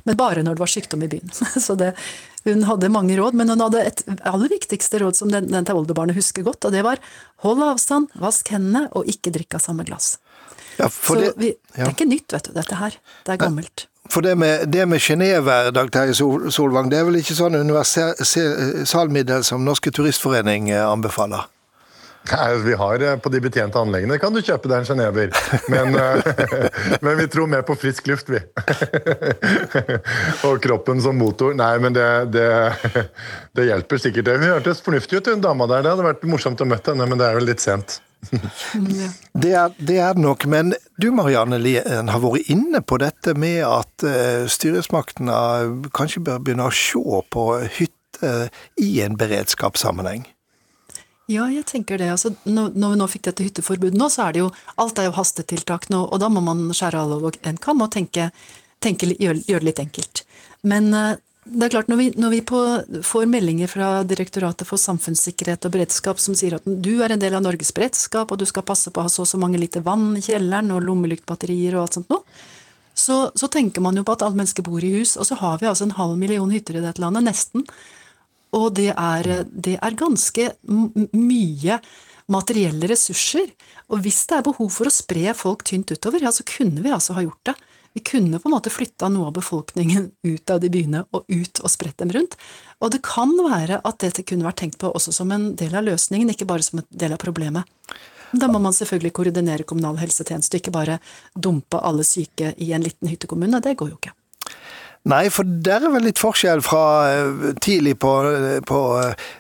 Men 0.04 0.18
bare 0.18 0.44
når 0.44 0.56
det 0.56 0.64
var 0.64 0.72
sykdom 0.72 1.04
i 1.06 1.08
byen. 1.12 1.30
Så 1.68 1.76
det, 1.78 1.94
hun 2.46 2.64
hadde 2.64 2.90
mange 2.90 3.18
råd, 3.20 3.34
men 3.38 3.50
hun 3.50 3.62
hadde 3.62 3.84
et 3.86 4.04
aller 4.26 4.50
viktigste 4.50 5.00
råd 5.04 5.16
som 5.18 5.30
den, 5.34 5.52
den 5.54 5.70
oldebarnet 5.70 6.16
husker 6.18 6.42
godt, 6.46 6.66
og 6.66 6.72
det 6.74 6.84
var 6.86 6.98
hold 7.46 7.64
avstand, 7.64 8.08
vask 8.22 8.50
hendene 8.54 8.88
og 8.94 9.06
ikke 9.12 9.32
drikk 9.36 9.54
av 9.58 9.62
samme 9.66 9.84
glass. 9.86 10.18
Ja, 10.78 10.90
Så 10.90 11.16
det, 11.16 11.34
vi, 11.38 11.54
ja. 11.54 11.56
det 11.78 11.88
er 11.88 11.94
ikke 11.94 12.10
nytt, 12.10 12.34
vet 12.34 12.46
du, 12.50 12.54
dette 12.58 12.76
her. 12.76 12.92
Det 13.24 13.32
er 13.36 13.38
gammelt. 13.46 13.88
For 14.12 14.22
det 14.22 14.36
med, 14.38 14.70
det 14.70 14.86
med 14.90 15.02
Genever, 15.02 15.72
Dag 15.74 15.92
Terje 15.94 16.14
Sol, 16.18 16.52
Solvang, 16.54 16.90
det 16.92 17.00
er 17.00 17.06
vel 17.08 17.16
ikke 17.22 17.36
sånn 17.38 17.56
universalmiddel 17.58 19.44
som 19.48 19.66
Norske 19.66 19.92
Turistforening 19.96 20.70
eh, 20.70 20.86
anbefaler? 20.86 21.48
Nei, 22.32 22.56
vi 22.66 22.74
har 22.74 23.02
eh, 23.02 23.18
På 23.18 23.30
de 23.30 23.42
betjente 23.42 23.80
anleggene 23.80 24.18
kan 24.22 24.34
du 24.34 24.42
kjøpe 24.42 24.70
deg 24.70 24.82
en 24.82 24.88
sjenever, 24.88 25.34
men, 25.72 25.96
eh, 26.00 26.98
men 27.06 27.20
vi 27.20 27.28
tror 27.32 27.50
mer 27.52 27.66
på 27.68 27.76
frisk 27.78 28.08
luft, 28.10 28.32
vi. 28.32 28.42
Og 30.48 30.62
kroppen 30.64 31.02
som 31.04 31.18
motor. 31.20 31.54
Nei, 31.58 31.76
men 31.84 31.96
det, 31.96 32.08
det, 32.34 32.48
det 33.56 33.68
hjelper 33.70 34.02
sikkert. 34.02 34.34
Hun 34.34 34.48
hørtes 34.56 34.82
fornuftig 34.86 35.22
ut, 35.22 35.30
hun 35.34 35.44
dama 35.44 35.70
der. 35.70 35.86
Det 35.86 35.94
hadde 35.94 36.08
vært 36.08 36.28
morsomt 36.30 36.62
å 36.64 36.70
møte 36.70 36.94
henne, 36.94 37.08
men 37.10 37.22
det 37.22 37.30
er 37.30 37.40
vel 37.40 37.50
litt 37.52 37.64
sent. 37.64 38.00
Det 39.36 39.52
er, 39.54 39.74
det 39.78 39.98
er 40.02 40.18
nok, 40.18 40.46
men 40.50 40.72
du 40.98 41.10
Marianne 41.14 41.60
Lien 41.62 42.08
har 42.10 42.22
vært 42.24 42.48
inne 42.50 42.80
på 42.82 42.98
dette 43.04 43.36
med 43.38 43.60
at 43.68 44.06
uh, 44.08 44.48
styresmaktene 44.50 45.90
kanskje 45.94 46.24
bør 46.26 46.40
begynne 46.42 46.70
å 46.72 46.74
se 46.74 47.20
på 47.36 47.44
hytte 47.76 48.48
i 48.82 48.90
en 49.04 49.20
beredskapssammenheng. 49.20 50.24
Ja, 51.32 51.48
jeg 51.50 51.66
tenker 51.66 51.98
det. 51.98 52.12
Altså, 52.14 52.36
når, 52.46 52.74
vi 52.76 52.98
nå 53.00 53.08
fikk 53.10 53.26
dette 53.30 53.46
hytteforbudet 53.46 53.98
nå, 53.98 54.10
så 54.14 54.28
er 54.28 54.36
det 54.36 54.44
jo 54.44 54.52
Alt 54.82 55.00
er 55.02 55.08
jo 55.10 55.16
hastetiltak 55.18 55.90
nå, 55.90 56.04
og 56.06 56.22
da 56.22 56.30
må 56.30 56.44
man 56.46 56.68
skjære 56.70 57.02
alle 57.02 57.18
over 57.18 57.38
en 57.50 57.58
kam 57.62 57.82
og 57.82 57.94
tenke, 57.96 58.30
tenke 58.84 59.10
gjøre, 59.10 59.42
gjør 59.50 59.64
det 59.64 59.70
litt 59.72 59.82
enkelt. 59.82 60.22
Men 60.70 60.94
eh, 60.94 61.16
det 61.46 61.68
er 61.68 61.74
klart, 61.76 61.90
når 61.90 61.98
vi, 61.98 62.06
når 62.18 62.32
vi 62.34 62.42
på, 62.46 62.60
får 63.06 63.26
meldinger 63.30 63.70
fra 63.70 63.90
Direktoratet 64.06 64.66
for 64.70 64.82
samfunnssikkerhet 64.82 65.66
og 65.66 65.76
beredskap 65.76 66.22
som 66.22 66.38
sier 66.38 66.58
at 66.58 66.66
du 66.66 66.96
er 67.06 67.14
en 67.14 67.22
del 67.22 67.38
av 67.38 67.44
Norges 67.46 67.74
beredskap, 67.74 68.30
og 68.30 68.42
du 68.42 68.46
skal 68.50 68.66
passe 68.66 68.94
på 68.94 69.02
å 69.02 69.06
ha 69.06 69.14
så 69.14 69.26
og 69.26 69.30
så 69.30 69.42
mange 69.42 69.62
liter 69.62 69.86
vann 69.86 70.12
i 70.18 70.24
kjelleren 70.26 70.74
og 70.74 70.86
lommelyktbatterier 70.86 71.78
og 71.78 71.86
alt 71.86 72.00
sånt 72.00 72.14
noe, 72.14 72.26
så, 72.96 73.20
så 73.36 73.50
tenker 73.52 73.84
man 73.84 73.98
jo 73.98 74.06
på 74.08 74.14
at 74.16 74.24
alle 74.26 74.40
mennesker 74.40 74.66
bor 74.66 74.82
i 74.82 74.94
hus, 74.96 75.18
og 75.20 75.28
så 75.28 75.38
har 75.42 75.62
vi 75.62 75.70
altså 75.70 75.86
en 75.90 75.98
halv 75.98 76.18
million 76.18 76.54
hytter 76.54 76.80
i 76.80 76.86
dette 76.86 77.02
landet, 77.04 77.26
nesten. 77.28 77.66
Og 78.56 78.74
det 78.78 78.92
er, 78.94 79.32
det 79.52 79.78
er 79.78 80.00
ganske 80.00 80.50
mye 80.66 81.80
materielle 82.32 82.90
ressurser. 82.90 83.52
Og 83.92 84.02
hvis 84.06 84.24
det 84.30 84.40
er 84.40 84.48
behov 84.48 84.70
for 84.74 84.90
å 84.90 84.94
spre 84.94 85.34
folk 85.38 85.66
tynt 85.68 85.92
utover, 85.94 86.24
ja, 86.26 86.32
så 86.34 86.46
kunne 86.48 86.84
vi 86.86 86.94
altså 86.94 87.18
ha 87.18 87.26
gjort 87.26 87.52
det. 87.52 87.56
Vi 87.96 88.02
kunne 88.04 88.42
på 88.44 88.50
en 88.50 88.56
måte 88.58 88.72
flytta 88.74 89.08
noe 89.08 89.30
av 89.30 89.38
befolkningen 89.38 90.10
ut 90.28 90.52
av 90.52 90.60
de 90.60 90.72
byene 90.72 91.06
og 91.16 91.30
ut 91.32 91.62
og 91.62 91.72
spredt 91.72 92.02
dem 92.02 92.12
rundt. 92.12 92.36
Og 92.84 92.92
det 92.92 93.00
kan 93.08 93.32
være 93.38 93.80
at 93.88 94.02
dette 94.04 94.26
kunne 94.28 94.48
vært 94.48 94.60
tenkt 94.66 94.82
på 94.82 94.92
også 94.92 95.14
som 95.16 95.32
en 95.32 95.54
del 95.56 95.78
av 95.80 95.88
løsningen, 95.88 96.34
ikke 96.34 96.50
bare 96.50 96.66
som 96.66 96.82
en 96.82 96.90
del 96.92 97.16
av 97.16 97.22
problemet. 97.24 97.64
Da 98.36 98.50
må 98.52 98.60
man 98.60 98.76
selvfølgelig 98.76 99.14
koordinere 99.16 99.68
kommunal 99.68 100.02
helsetjeneste, 100.02 100.60
ikke 100.60 100.76
bare 100.76 101.00
dumpe 101.40 101.80
alle 101.80 102.04
syke 102.04 102.52
i 102.60 102.74
en 102.76 102.84
liten 102.84 103.08
hyttekommune. 103.08 103.64
Det 103.64 103.78
går 103.80 103.94
jo 103.94 104.00
ikke. 104.02 104.15
Nei, 105.06 105.28
for 105.30 105.46
der 105.46 105.84
er 105.86 105.92
vel 105.94 106.08
litt 106.08 106.22
forskjell 106.22 106.64
fra 106.66 106.86
eh, 107.12 107.52
tidlig 107.62 108.00
på, 108.02 108.14
på 108.66 108.80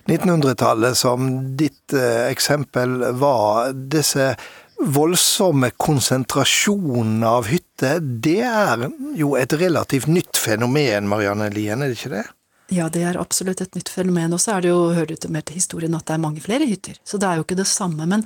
1900-tallet, 0.05 0.97
som 0.99 1.31
ditt 1.57 1.95
eh, 1.97 2.27
eksempel 2.29 2.99
var. 3.17 3.73
Disse 3.73 4.35
voldsomme 4.75 5.71
konsentrasjonene 5.81 7.33
av 7.39 7.49
hytter, 7.49 7.97
det 8.01 8.41
er 8.45 8.87
jo 9.17 9.33
et 9.39 9.57
relativt 9.57 10.11
nytt 10.11 10.37
fenomen, 10.37 11.09
Marianne 11.09 11.49
Lien, 11.55 11.81
er 11.81 11.89
det 11.89 11.97
ikke 11.97 12.13
det? 12.13 12.25
Ja, 12.73 12.87
det 12.89 13.03
er 13.05 13.17
absolutt 13.21 13.61
et 13.61 13.77
nytt 13.77 13.89
fenomen. 13.93 14.33
Og 14.33 14.41
så 14.41 14.55
er 14.55 14.65
det 14.65 14.71
jo, 14.73 14.89
hører 14.93 15.17
det 15.17 15.33
mer 15.33 15.45
til 15.45 15.59
historien 15.59 15.97
at 15.97 16.05
det 16.05 16.15
er 16.15 16.23
mange 16.23 16.41
flere 16.45 16.65
hytter. 16.69 16.97
Så 17.05 17.17
det 17.21 17.29
er 17.29 17.39
jo 17.39 17.45
ikke 17.45 17.57
det 17.59 17.67
samme. 17.69 18.05
Men 18.09 18.25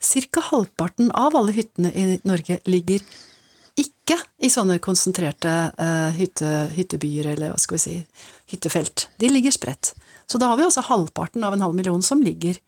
ca. 0.00 0.44
halvparten 0.50 1.12
av 1.16 1.36
alle 1.36 1.56
hyttene 1.56 1.92
i 1.92 2.18
Norge 2.28 2.60
ligger 2.68 3.04
ikke 3.78 4.18
i 4.42 4.50
sånne 4.52 4.78
konsentrerte 4.82 5.54
uh, 5.78 6.10
hytte, 6.16 6.68
hyttebyer, 6.74 7.32
eller 7.34 7.52
hva 7.52 7.60
skal 7.62 7.78
vi 7.78 7.82
si, 7.84 7.96
hyttefelt. 8.52 9.08
De 9.20 9.30
ligger 9.30 9.54
spredt. 9.54 9.94
Så 10.28 10.40
da 10.40 10.50
har 10.50 10.60
vi 10.60 10.66
også 10.66 10.86
halvparten 10.88 11.44
av 11.46 11.56
en 11.56 11.64
halv 11.64 11.76
million 11.76 12.02
som 12.04 12.22
ligger 12.24 12.58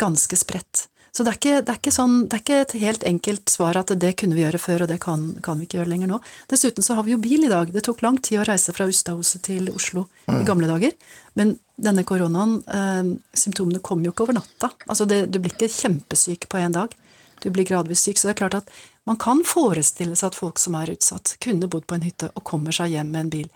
ganske 0.00 0.36
spredt. 0.38 0.86
Så 1.14 1.22
det 1.22 1.30
er, 1.30 1.36
ikke, 1.38 1.58
det, 1.62 1.74
er 1.78 1.94
sånn, 1.94 2.14
det 2.26 2.34
er, 2.34 2.40
ikke, 2.42 2.56
et 2.64 2.72
helt 2.82 3.04
enkelt 3.06 3.50
svar 3.52 3.76
at 3.78 3.92
det 4.02 4.16
kunne 4.18 4.34
vi 4.34 4.42
gjøre 4.42 4.58
før, 4.58 4.82
og 4.82 4.88
det 4.90 4.96
kan, 5.04 5.28
kan, 5.46 5.60
vi 5.60 5.68
ikke 5.68 5.78
gjøre 5.78 5.92
lenger 5.92 6.10
nå. 6.10 6.16
Dessuten 6.50 6.82
så 6.82 6.96
har 6.98 7.06
vi 7.06 7.12
jo 7.14 7.20
bil 7.22 7.46
i 7.46 7.50
dag. 7.52 7.70
Det 7.70 7.84
tok 7.86 8.02
lang 8.02 8.18
tid 8.18 8.40
å 8.42 8.46
reise 8.48 8.74
fra 8.74 8.88
Ustadhuset 8.90 9.44
til 9.46 9.70
Oslo 9.70 10.08
mm. 10.26 10.40
i 10.40 10.48
gamle 10.48 10.66
dager. 10.66 10.96
Men 11.38 11.54
denne 11.78 12.02
koronaen, 12.08 12.56
eh, 12.66 13.12
symptomene 13.30 13.78
kommer 13.78 14.08
jo 14.08 14.14
ikke 14.14 14.26
over 14.26 14.40
natta. 14.40 14.72
Altså 14.88 15.06
det, 15.06 15.20
du 15.30 15.38
blir 15.38 15.54
ikke 15.54 15.70
kjempesyk 15.70 16.48
på 16.50 16.58
én 16.58 16.74
dag. 16.74 16.90
Du 17.44 17.46
blir 17.54 17.68
gradvis 17.68 18.02
syk. 18.02 18.18
Så 18.18 18.26
det 18.26 18.34
er 18.34 18.40
klart 18.42 18.58
at 18.64 18.74
man 19.08 19.18
kan 19.20 19.42
forestille 19.46 20.16
seg 20.16 20.32
at 20.32 20.38
folk 20.38 20.60
som 20.62 20.76
er 20.78 20.94
utsatt, 20.94 21.36
kunne 21.44 21.68
bodd 21.68 21.86
på 21.88 21.98
en 21.98 22.06
hytte 22.06 22.30
og 22.32 22.44
kommer 22.46 22.74
seg 22.74 22.94
hjem 22.96 23.12
med 23.12 23.26
en 23.26 23.36
bil 23.38 23.52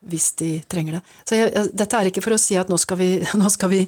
hvis 0.00 0.30
de 0.40 0.48
trenger 0.64 0.96
det. 0.96 1.00
Så 1.28 1.36
jeg, 1.36 1.64
Dette 1.76 1.98
er 1.98 2.08
ikke 2.08 2.22
for 2.24 2.32
å 2.32 2.40
si 2.40 2.56
at 2.56 2.70
nå 2.72 2.78
skal, 2.80 2.96
vi, 3.00 3.08
nå 3.40 3.50
skal 3.52 3.72
vi 3.72 3.80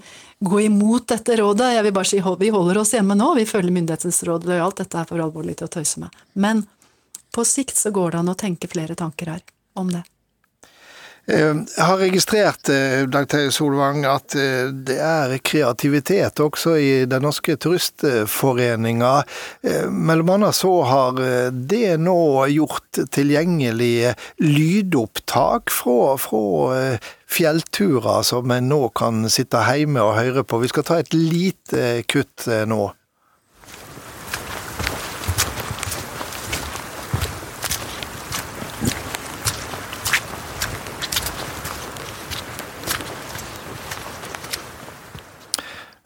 gå 0.45 0.61
imot 0.67 1.07
dette 1.09 1.39
rådet. 1.41 1.71
Jeg 1.77 1.87
vil 1.87 1.97
bare 1.97 2.11
si 2.11 2.21
vi 2.21 2.53
holder 2.53 2.83
oss 2.83 2.93
hjemme 2.93 3.17
nå, 3.17 3.33
vi 3.39 3.49
følger 3.49 3.73
myndighetens 3.73 4.23
råd 4.29 4.45
lojalt. 4.51 4.83
Dette 4.83 5.01
er 5.01 5.09
for 5.09 5.25
alvorlig 5.25 5.57
til 5.59 5.71
å 5.71 5.73
tøyse 5.73 6.03
med. 6.05 6.23
Men 6.35 6.67
på 7.33 7.47
sikt 7.49 7.81
så 7.81 7.95
går 7.95 8.13
det 8.13 8.21
an 8.21 8.33
å 8.35 8.37
tenke 8.39 8.69
flere 8.69 8.97
tanker 8.99 9.33
her 9.33 9.45
om 9.81 9.89
det. 9.93 10.03
Eh, 11.31 11.55
jeg 11.55 11.87
har 11.87 12.01
registrert 12.01 12.69
eh, 12.73 13.05
Dag 13.07 13.31
Solvang, 13.55 14.03
at 14.11 14.35
eh, 14.35 14.73
det 14.75 14.97
er 14.99 15.37
kreativitet 15.47 16.41
også 16.43 16.75
i 16.83 16.91
Den 17.07 17.23
norske 17.23 17.55
turistforeninga. 17.63 19.13
Mellom 19.87 20.33
annet 20.35 20.59
så 20.59 20.73
har 20.89 21.21
det 21.53 21.97
nå 22.03 22.47
gjort 22.51 23.03
tilgjengelig 23.15 24.15
lydopptak 24.43 25.71
fra, 25.71 26.17
fra 26.19 26.99
fjellturer 27.31 28.27
som 28.27 28.51
en 28.51 28.69
nå 28.73 28.81
kan 28.99 29.29
sitte 29.31 29.63
hjemme 29.69 30.03
og 30.03 30.19
høre 30.19 30.43
på. 30.43 30.63
Vi 30.65 30.73
skal 30.73 30.89
ta 30.89 30.99
et 31.03 31.15
lite 31.15 32.03
kutt 32.11 32.49
nå. 32.67 32.83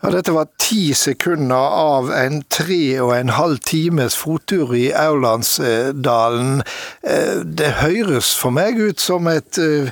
Ja, 0.06 0.12
dette 0.14 0.30
var 0.30 0.46
ti 0.62 0.94
sekunder 0.94 1.72
av 1.74 2.12
en 2.14 2.36
tre 2.46 3.00
og 3.02 3.08
en 3.16 3.32
halv 3.34 3.56
times 3.66 4.14
fottur 4.14 4.70
i 4.78 4.84
Aurlandsdalen. 4.94 6.60
Eh, 7.02 7.40
det 7.42 7.72
høres 7.80 8.28
for 8.38 8.54
meg 8.54 8.78
ut 8.78 9.02
som 9.02 9.26
et 9.26 9.58
eh, 9.58 9.90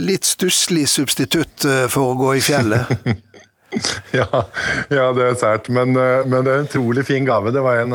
litt 0.00 0.24
stusslig 0.24 0.86
substitutt 0.88 1.66
eh, 1.68 1.82
for 1.92 2.14
å 2.14 2.16
gå 2.22 2.30
i 2.38 2.40
fjellet. 2.46 2.94
ja, 4.16 4.30
ja, 4.88 5.10
det 5.12 5.28
er 5.28 5.36
sært, 5.42 5.68
men, 5.68 5.92
men, 5.92 6.38
det 6.38 6.54
er 6.54 6.62
en 6.62 6.70
utrolig 6.70 7.04
fin 7.04 7.28
gave. 7.28 7.52
Det 7.52 7.66
var 7.68 7.82
en, 7.82 7.92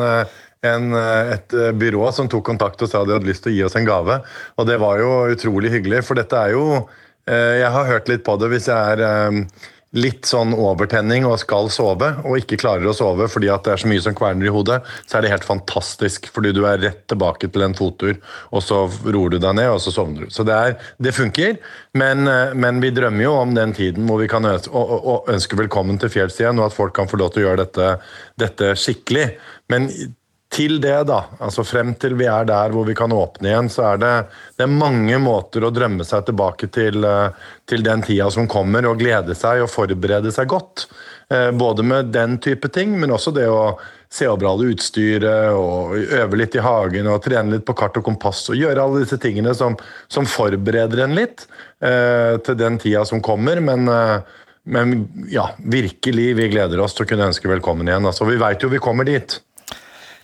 en, 0.70 0.88
et 1.34 1.58
byrå 1.82 2.12
som 2.14 2.30
tok 2.30 2.46
kontakt 2.52 2.86
og 2.86 2.94
sa 2.94 3.02
de 3.02 3.16
hadde 3.18 3.32
lyst 3.32 3.42
til 3.48 3.56
å 3.56 3.56
gi 3.56 3.66
oss 3.72 3.78
en 3.80 3.90
gave. 3.90 4.20
Og 4.54 4.70
det 4.70 4.78
var 4.86 5.02
jo 5.02 5.10
utrolig 5.34 5.74
hyggelig, 5.74 6.06
for 6.06 6.22
dette 6.22 6.46
er 6.46 6.54
jo 6.54 6.86
Jeg 7.26 7.68
har 7.74 7.90
hørt 7.90 8.08
litt 8.08 8.22
på 8.26 8.38
det 8.40 8.54
hvis 8.54 8.70
jeg 8.70 8.94
er 9.02 9.42
litt 9.96 10.28
sånn 10.28 10.52
overtenning 10.54 11.24
og 11.26 11.40
skal 11.42 11.66
sove, 11.72 12.12
og 12.22 12.38
ikke 12.38 12.60
klarer 12.60 12.86
å 12.86 12.94
sove 12.94 13.26
fordi 13.30 13.48
at 13.50 13.64
det 13.66 13.72
er 13.74 13.82
så 13.82 13.90
mye 13.90 14.04
som 14.04 14.14
kverner 14.16 14.46
i 14.46 14.52
hodet, 14.54 14.78
så 15.02 15.18
er 15.18 15.26
det 15.26 15.32
helt 15.32 15.46
fantastisk. 15.46 16.28
Fordi 16.30 16.52
du 16.54 16.62
er 16.68 16.78
rett 16.82 17.02
tilbake 17.10 17.50
til 17.50 17.66
en 17.66 17.74
fottur, 17.74 18.14
og 18.54 18.62
så 18.62 18.84
roer 18.86 19.34
du 19.34 19.40
deg 19.40 19.56
ned, 19.58 19.72
og 19.74 19.82
så 19.82 19.94
sovner 19.94 20.26
du. 20.26 20.34
Så 20.34 20.46
det, 20.46 20.54
er, 20.54 20.76
det 21.02 21.14
funker, 21.16 21.58
men, 21.98 22.22
men, 22.54 22.78
vi 22.84 22.92
drømmer 22.94 23.26
jo 23.26 23.34
om 23.40 23.56
den 23.56 23.74
tiden 23.76 24.06
hvor 24.06 24.22
vi 24.22 24.30
kan 24.30 24.46
ønske 24.46 25.58
velkommen 25.58 25.98
til 26.00 26.12
fjells 26.12 26.38
og 26.50 26.64
at 26.68 26.76
folk 26.76 26.94
kan 26.96 27.10
få 27.10 27.18
lov 27.20 27.34
til 27.34 27.42
å 27.42 27.48
gjøre 27.48 27.64
dette, 27.64 27.90
dette 28.38 28.72
skikkelig. 28.78 29.26
Men 29.70 29.90
til 30.50 30.80
det, 30.82 30.96
da, 31.06 31.20
altså 31.38 31.62
frem 31.62 31.92
til 32.00 32.16
vi 32.18 32.26
er 32.26 32.48
der 32.48 32.72
hvor 32.74 32.86
vi 32.88 32.94
kan 32.98 33.12
åpne 33.14 33.52
igjen, 33.52 33.68
så 33.70 33.92
er 33.92 34.00
det, 34.02 34.10
det 34.58 34.64
er 34.66 34.72
mange 34.72 35.18
måter 35.22 35.62
å 35.62 35.70
drømme 35.70 36.02
seg 36.06 36.24
tilbake 36.26 36.66
til, 36.74 37.04
eh, 37.06 37.46
til, 37.70 37.84
den 37.86 38.02
tida 38.02 38.26
som 38.34 38.48
kommer, 38.50 38.88
og 38.90 38.98
glede 38.98 39.36
seg 39.38 39.62
og 39.62 39.70
forberede 39.70 40.32
seg 40.34 40.50
godt. 40.50 40.88
Eh, 41.30 41.52
både 41.54 41.84
med 41.86 42.10
den 42.16 42.34
type 42.42 42.66
ting, 42.74 42.96
men 42.98 43.14
også 43.14 43.30
det 43.36 43.46
å 43.46 43.76
se 44.10 44.26
over 44.26 44.48
alle 44.50 44.72
utstyret 44.72 45.54
og 45.54 45.94
øve 46.18 46.40
litt 46.40 46.56
i 46.58 46.64
hagen 46.64 47.06
og 47.12 47.22
trene 47.22 47.54
litt 47.54 47.66
på 47.68 47.76
kart 47.78 48.00
og 48.00 48.08
kompass 48.08 48.48
og 48.50 48.58
gjøre 48.58 48.82
alle 48.82 49.04
disse 49.04 49.20
tingene 49.22 49.52
som, 49.54 49.76
som 50.10 50.26
forbereder 50.26 51.04
en 51.04 51.14
litt 51.14 51.44
eh, 51.78 52.34
til 52.42 52.58
den 52.58 52.80
tida 52.82 53.04
som 53.06 53.22
kommer. 53.22 53.62
Men, 53.62 53.86
men, 54.66 54.96
ja, 55.30 55.46
virkelig, 55.62 56.26
vi 56.42 56.50
gleder 56.56 56.82
oss 56.82 56.98
til 56.98 57.06
å 57.06 57.12
kunne 57.12 57.30
ønske 57.30 57.52
velkommen 57.54 57.86
igjen. 57.86 58.10
Altså, 58.10 58.26
vi 58.26 58.40
veit 58.42 58.66
jo 58.66 58.72
vi 58.74 58.82
kommer 58.82 59.06
dit. 59.06 59.38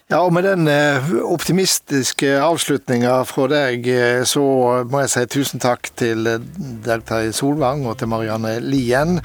Ja, 0.06 0.20
og 0.22 0.36
med 0.36 0.44
den 0.46 0.68
eh, 0.70 1.08
optimistiske 1.26 2.36
avslutninga 2.38 3.24
fra 3.26 3.48
deg, 3.50 3.88
eh, 3.90 4.20
så 4.22 4.44
må 4.86 5.00
jeg 5.02 5.10
si 5.10 5.24
tusen 5.34 5.58
takk 5.58 5.90
til 5.98 6.28
eh, 6.30 6.44
Dag 6.84 7.02
Terje 7.08 7.32
Solvang 7.34 7.82
og 7.90 7.96
til 7.98 8.12
Marianne 8.12 8.52
Lien. 8.62 9.18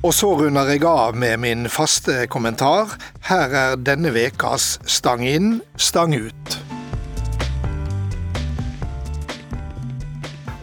Og 0.00 0.16
så 0.16 0.32
runder 0.40 0.72
jeg 0.72 0.86
av 0.88 1.12
med 1.12 1.36
min 1.44 1.68
faste 1.68 2.24
kommentar. 2.32 2.96
Her 3.28 3.52
er 3.66 3.76
denne 3.76 4.08
ukas 4.08 4.78
Stang 4.88 5.28
inn, 5.28 5.58
stang 5.76 6.16
ut. 6.16 6.58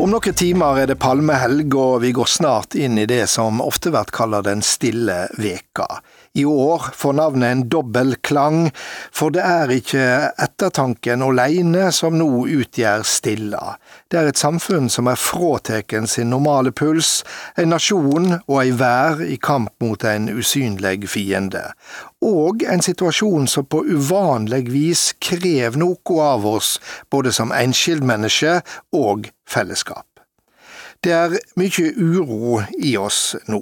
Om 0.01 0.09
noen 0.11 0.35
timer 0.35 0.81
er 0.81 0.89
det 0.89 0.99
palmehelg, 1.01 1.69
og 1.77 2.01
vi 2.01 2.11
går 2.17 2.27
snart 2.29 2.75
inn 2.77 2.97
i 2.97 3.05
det 3.09 3.23
som 3.31 3.61
ofte 3.61 3.93
blir 3.93 4.09
kalt 4.09 4.41
den 4.49 4.65
stille 4.65 5.27
veka. 5.37 5.87
I 6.35 6.45
år 6.45 6.81
får 6.93 7.13
navnet 7.13 7.51
en 7.51 7.69
dobbel 7.69 8.15
klang, 8.15 8.71
for 9.15 9.31
det 9.31 9.43
er 9.47 9.71
ikke 9.71 10.05
ettertanken 10.43 11.21
alene 11.23 11.85
som 11.95 12.17
nå 12.19 12.27
utgjør 12.51 13.05
stilla. 13.07 13.77
Det 14.11 14.19
er 14.19 14.27
et 14.31 14.41
samfunn 14.41 14.89
som 14.91 15.07
er 15.07 15.21
fråteken 15.21 16.09
sin 16.11 16.33
normale 16.33 16.73
puls, 16.75 17.21
en 17.55 17.71
nasjon 17.71 18.33
og 18.41 18.57
ei 18.59 18.73
vær 18.75 19.23
i 19.23 19.37
kamp 19.39 19.71
mot 19.79 20.03
en 20.03 20.27
usynlig 20.33 21.07
fiende. 21.07 21.63
Og 22.19 22.65
en 22.67 22.83
situasjon 22.83 23.47
som 23.47 23.69
på 23.71 23.85
uvanlig 23.87 24.65
vis 24.73 25.05
krever 25.23 25.79
noe 25.79 26.19
av 26.19 26.43
oss, 26.51 26.81
både 27.07 27.31
som 27.31 27.55
enskildmenneske 27.55 28.57
og 28.91 29.31
fellesskap. 29.47 30.03
Det 30.99 31.15
er 31.15 31.39
mye 31.55 31.93
uro 31.95 32.59
i 32.75 32.97
oss 32.99 33.37
nå. 33.47 33.61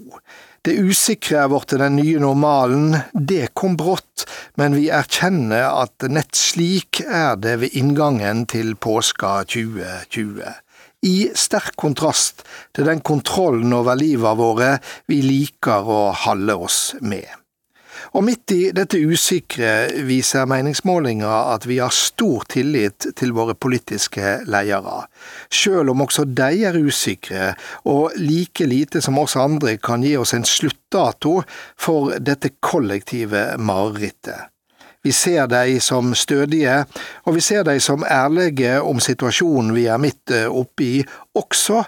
Det 0.63 0.77
usikre 0.79 1.41
er 1.41 1.49
blitt 1.51 1.73
den 1.75 1.97
nye 1.99 2.21
normalen, 2.23 2.93
det 3.11 3.49
kom 3.51 3.73
brått, 3.75 4.23
men 4.55 4.77
vi 4.77 4.85
erkjenner 4.95 5.65
at 5.67 6.05
nett 6.07 6.39
slik 6.39 7.01
er 7.03 7.35
det 7.35 7.57
ved 7.59 7.75
inngangen 7.75 8.45
til 8.47 8.71
påska 8.79 9.33
2020. 9.51 10.39
I 11.03 11.17
sterk 11.35 11.75
kontrast 11.75 12.45
til 12.71 12.87
den 12.87 13.03
kontrollen 13.03 13.75
over 13.75 13.99
livet 13.99 14.39
våre 14.39 14.71
vi 15.11 15.19
liker 15.25 15.83
å 15.83 16.01
holde 16.23 16.55
oss 16.55 16.81
med. 17.03 17.42
Og 18.11 18.23
midt 18.27 18.51
i 18.51 18.61
dette 18.75 18.99
usikre 18.99 19.87
viser 20.07 20.47
meningsmålinger 20.49 21.53
at 21.53 21.67
vi 21.69 21.79
har 21.79 21.93
stor 21.95 22.43
tillit 22.51 23.07
til 23.15 23.33
våre 23.35 23.55
politiske 23.55 24.39
ledere, 24.45 25.05
selv 25.49 25.93
om 25.93 26.03
også 26.05 26.25
de 26.27 26.63
er 26.67 26.79
usikre, 26.79 27.53
og 27.87 28.17
like 28.19 28.67
lite 28.67 29.01
som 29.01 29.19
oss 29.21 29.37
andre 29.39 29.77
kan 29.77 30.03
gi 30.03 30.15
oss 30.19 30.35
en 30.35 30.47
sluttdato 30.47 31.39
for 31.79 32.17
dette 32.19 32.55
kollektive 32.59 33.53
marerittet. 33.57 34.49
Vi 35.03 35.11
ser 35.11 35.47
de 35.51 35.79
som 35.83 36.13
stødige, 36.15 36.85
og 37.27 37.35
vi 37.35 37.41
ser 37.43 37.65
de 37.67 37.75
som 37.83 38.05
ærlige 38.07 38.77
om 38.81 39.01
situasjonen 39.03 39.73
vi 39.75 39.89
er 39.91 39.99
midt 39.99 40.31
oppi, 40.47 41.03
også 41.35 41.81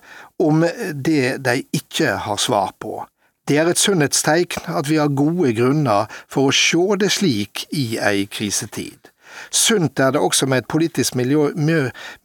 om 0.44 0.66
det 0.92 1.38
de 1.46 1.62
ikke 1.72 2.18
har 2.26 2.42
svar 2.42 2.74
på. 2.80 3.06
Det 3.46 3.60
er 3.62 3.68
et 3.70 3.78
sunnhetstegn 3.78 4.72
at 4.74 4.88
vi 4.90 4.96
har 4.98 5.12
gode 5.14 5.52
grunner 5.54 6.08
for 6.26 6.50
å 6.50 6.56
se 6.56 6.96
det 6.98 7.12
slik 7.14 7.68
i 7.78 7.92
ei 8.02 8.24
krisetid. 8.26 9.12
Sunt 9.52 10.00
er 10.00 10.16
det 10.16 10.22
også 10.24 10.48
med 10.50 10.64
et 10.64 10.70
politisk 10.72 11.18
miljø, 11.20 11.52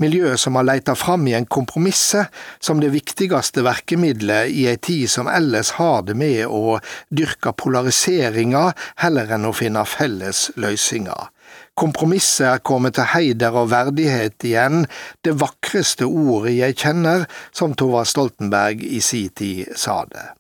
miljø 0.01 0.31
som 0.41 0.57
har 0.57 0.65
leita 0.69 0.95
fram 0.97 1.27
i 1.29 1.35
en 1.37 1.45
kompromisse 1.45 2.25
som 2.63 2.81
det 2.81 2.93
viktigste 2.95 3.65
verkemidlet 3.67 4.55
i 4.55 4.67
ei 4.71 4.79
tid 4.81 5.11
som 5.13 5.29
ellers 5.29 5.75
har 5.81 6.07
det 6.09 6.17
med 6.17 6.47
å 6.47 6.79
dyrke 7.11 7.53
polariseringa 7.53 8.71
heller 9.05 9.37
enn 9.37 9.49
å 9.51 9.55
finne 9.57 9.85
felles 9.85 10.49
løsninger. 10.57 11.29
Kompromisset 11.77 12.47
er 12.47 12.65
kommet 12.65 12.97
til 12.97 13.11
heider 13.13 13.57
og 13.61 13.73
verdighet 13.75 14.47
igjen, 14.47 14.85
det 15.27 15.37
vakreste 15.41 16.07
ordet 16.07 16.57
jeg 16.57 16.81
kjenner, 16.81 17.27
som 17.53 17.75
Thorvald 17.75 18.09
Stoltenberg 18.09 18.85
i 18.87 19.03
si 19.05 19.27
tid 19.35 19.75
sa 19.77 20.05
det. 20.09 20.31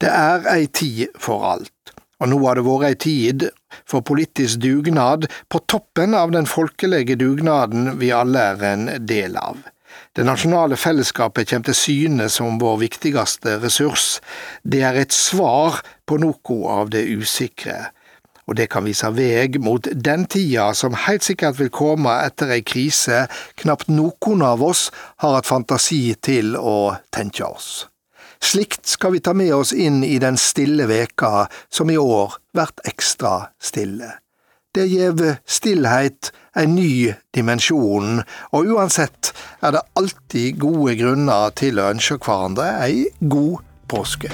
Det 0.00 0.08
er 0.08 0.46
ei 0.48 0.64
tid 0.66 1.10
for 1.20 1.44
alt, 1.44 1.90
og 2.20 2.30
nå 2.32 2.38
har 2.46 2.56
det 2.56 2.64
vært 2.64 2.86
ei 2.88 2.96
tid 3.04 3.42
for 3.88 4.00
politisk 4.06 4.62
dugnad 4.62 5.26
på 5.52 5.60
toppen 5.68 6.16
av 6.16 6.32
den 6.32 6.48
folkelege 6.48 7.18
dugnaden 7.20 7.98
vi 8.00 8.08
alle 8.16 8.46
er 8.54 8.64
en 8.70 8.88
del 9.04 9.36
av. 9.36 9.60
Det 10.16 10.24
nasjonale 10.24 10.78
fellesskapet 10.80 11.50
kommer 11.50 11.68
til 11.68 11.76
syne 11.76 12.30
som 12.32 12.56
vår 12.62 12.80
viktigste 12.86 13.58
ressurs. 13.60 14.22
Det 14.64 14.80
er 14.88 14.96
et 15.02 15.12
svar 15.12 15.82
på 16.08 16.16
noe 16.24 16.58
av 16.80 16.90
det 16.96 17.04
usikre, 17.04 17.92
og 18.48 18.56
det 18.56 18.70
kan 18.72 18.88
vise 18.88 19.12
veg 19.14 19.60
mot 19.60 19.84
den 19.92 20.24
tida 20.32 20.70
som 20.74 20.96
heilt 21.04 21.28
sikkert 21.28 21.60
vil 21.60 21.68
komme 21.68 22.16
etter 22.24 22.56
ei 22.56 22.64
krise 22.64 23.26
knapt 23.60 23.92
noen 23.92 24.48
av 24.48 24.64
oss 24.64 24.88
har 25.20 25.36
hatt 25.36 25.52
fantasi 25.52 26.16
til 26.24 26.56
å 26.56 26.96
tenke 27.12 27.44
oss. 27.44 27.89
Slikt 28.44 28.86
skal 28.86 29.12
vi 29.12 29.20
ta 29.20 29.34
med 29.36 29.52
oss 29.54 29.72
inn 29.72 30.00
i 30.04 30.18
den 30.22 30.38
stille 30.40 30.88
veka 30.90 31.46
som 31.68 31.90
i 31.90 31.98
år 32.00 32.38
vert 32.56 32.80
ekstra 32.88 33.50
stille. 33.62 34.16
Det 34.74 34.86
gjev 34.86 35.22
stillheit 35.50 36.30
en 36.54 36.76
ny 36.78 37.12
dimensjon, 37.34 38.22
og 38.54 38.70
uansett 38.74 39.32
er 39.62 39.74
det 39.74 39.82
alltid 39.98 40.60
gode 40.62 40.94
grunner 41.00 41.50
til 41.58 41.82
å 41.82 41.90
ønske 41.90 42.20
hverandre 42.22 42.70
ei 42.86 43.08
god 43.20 43.66
påske. 43.90 44.30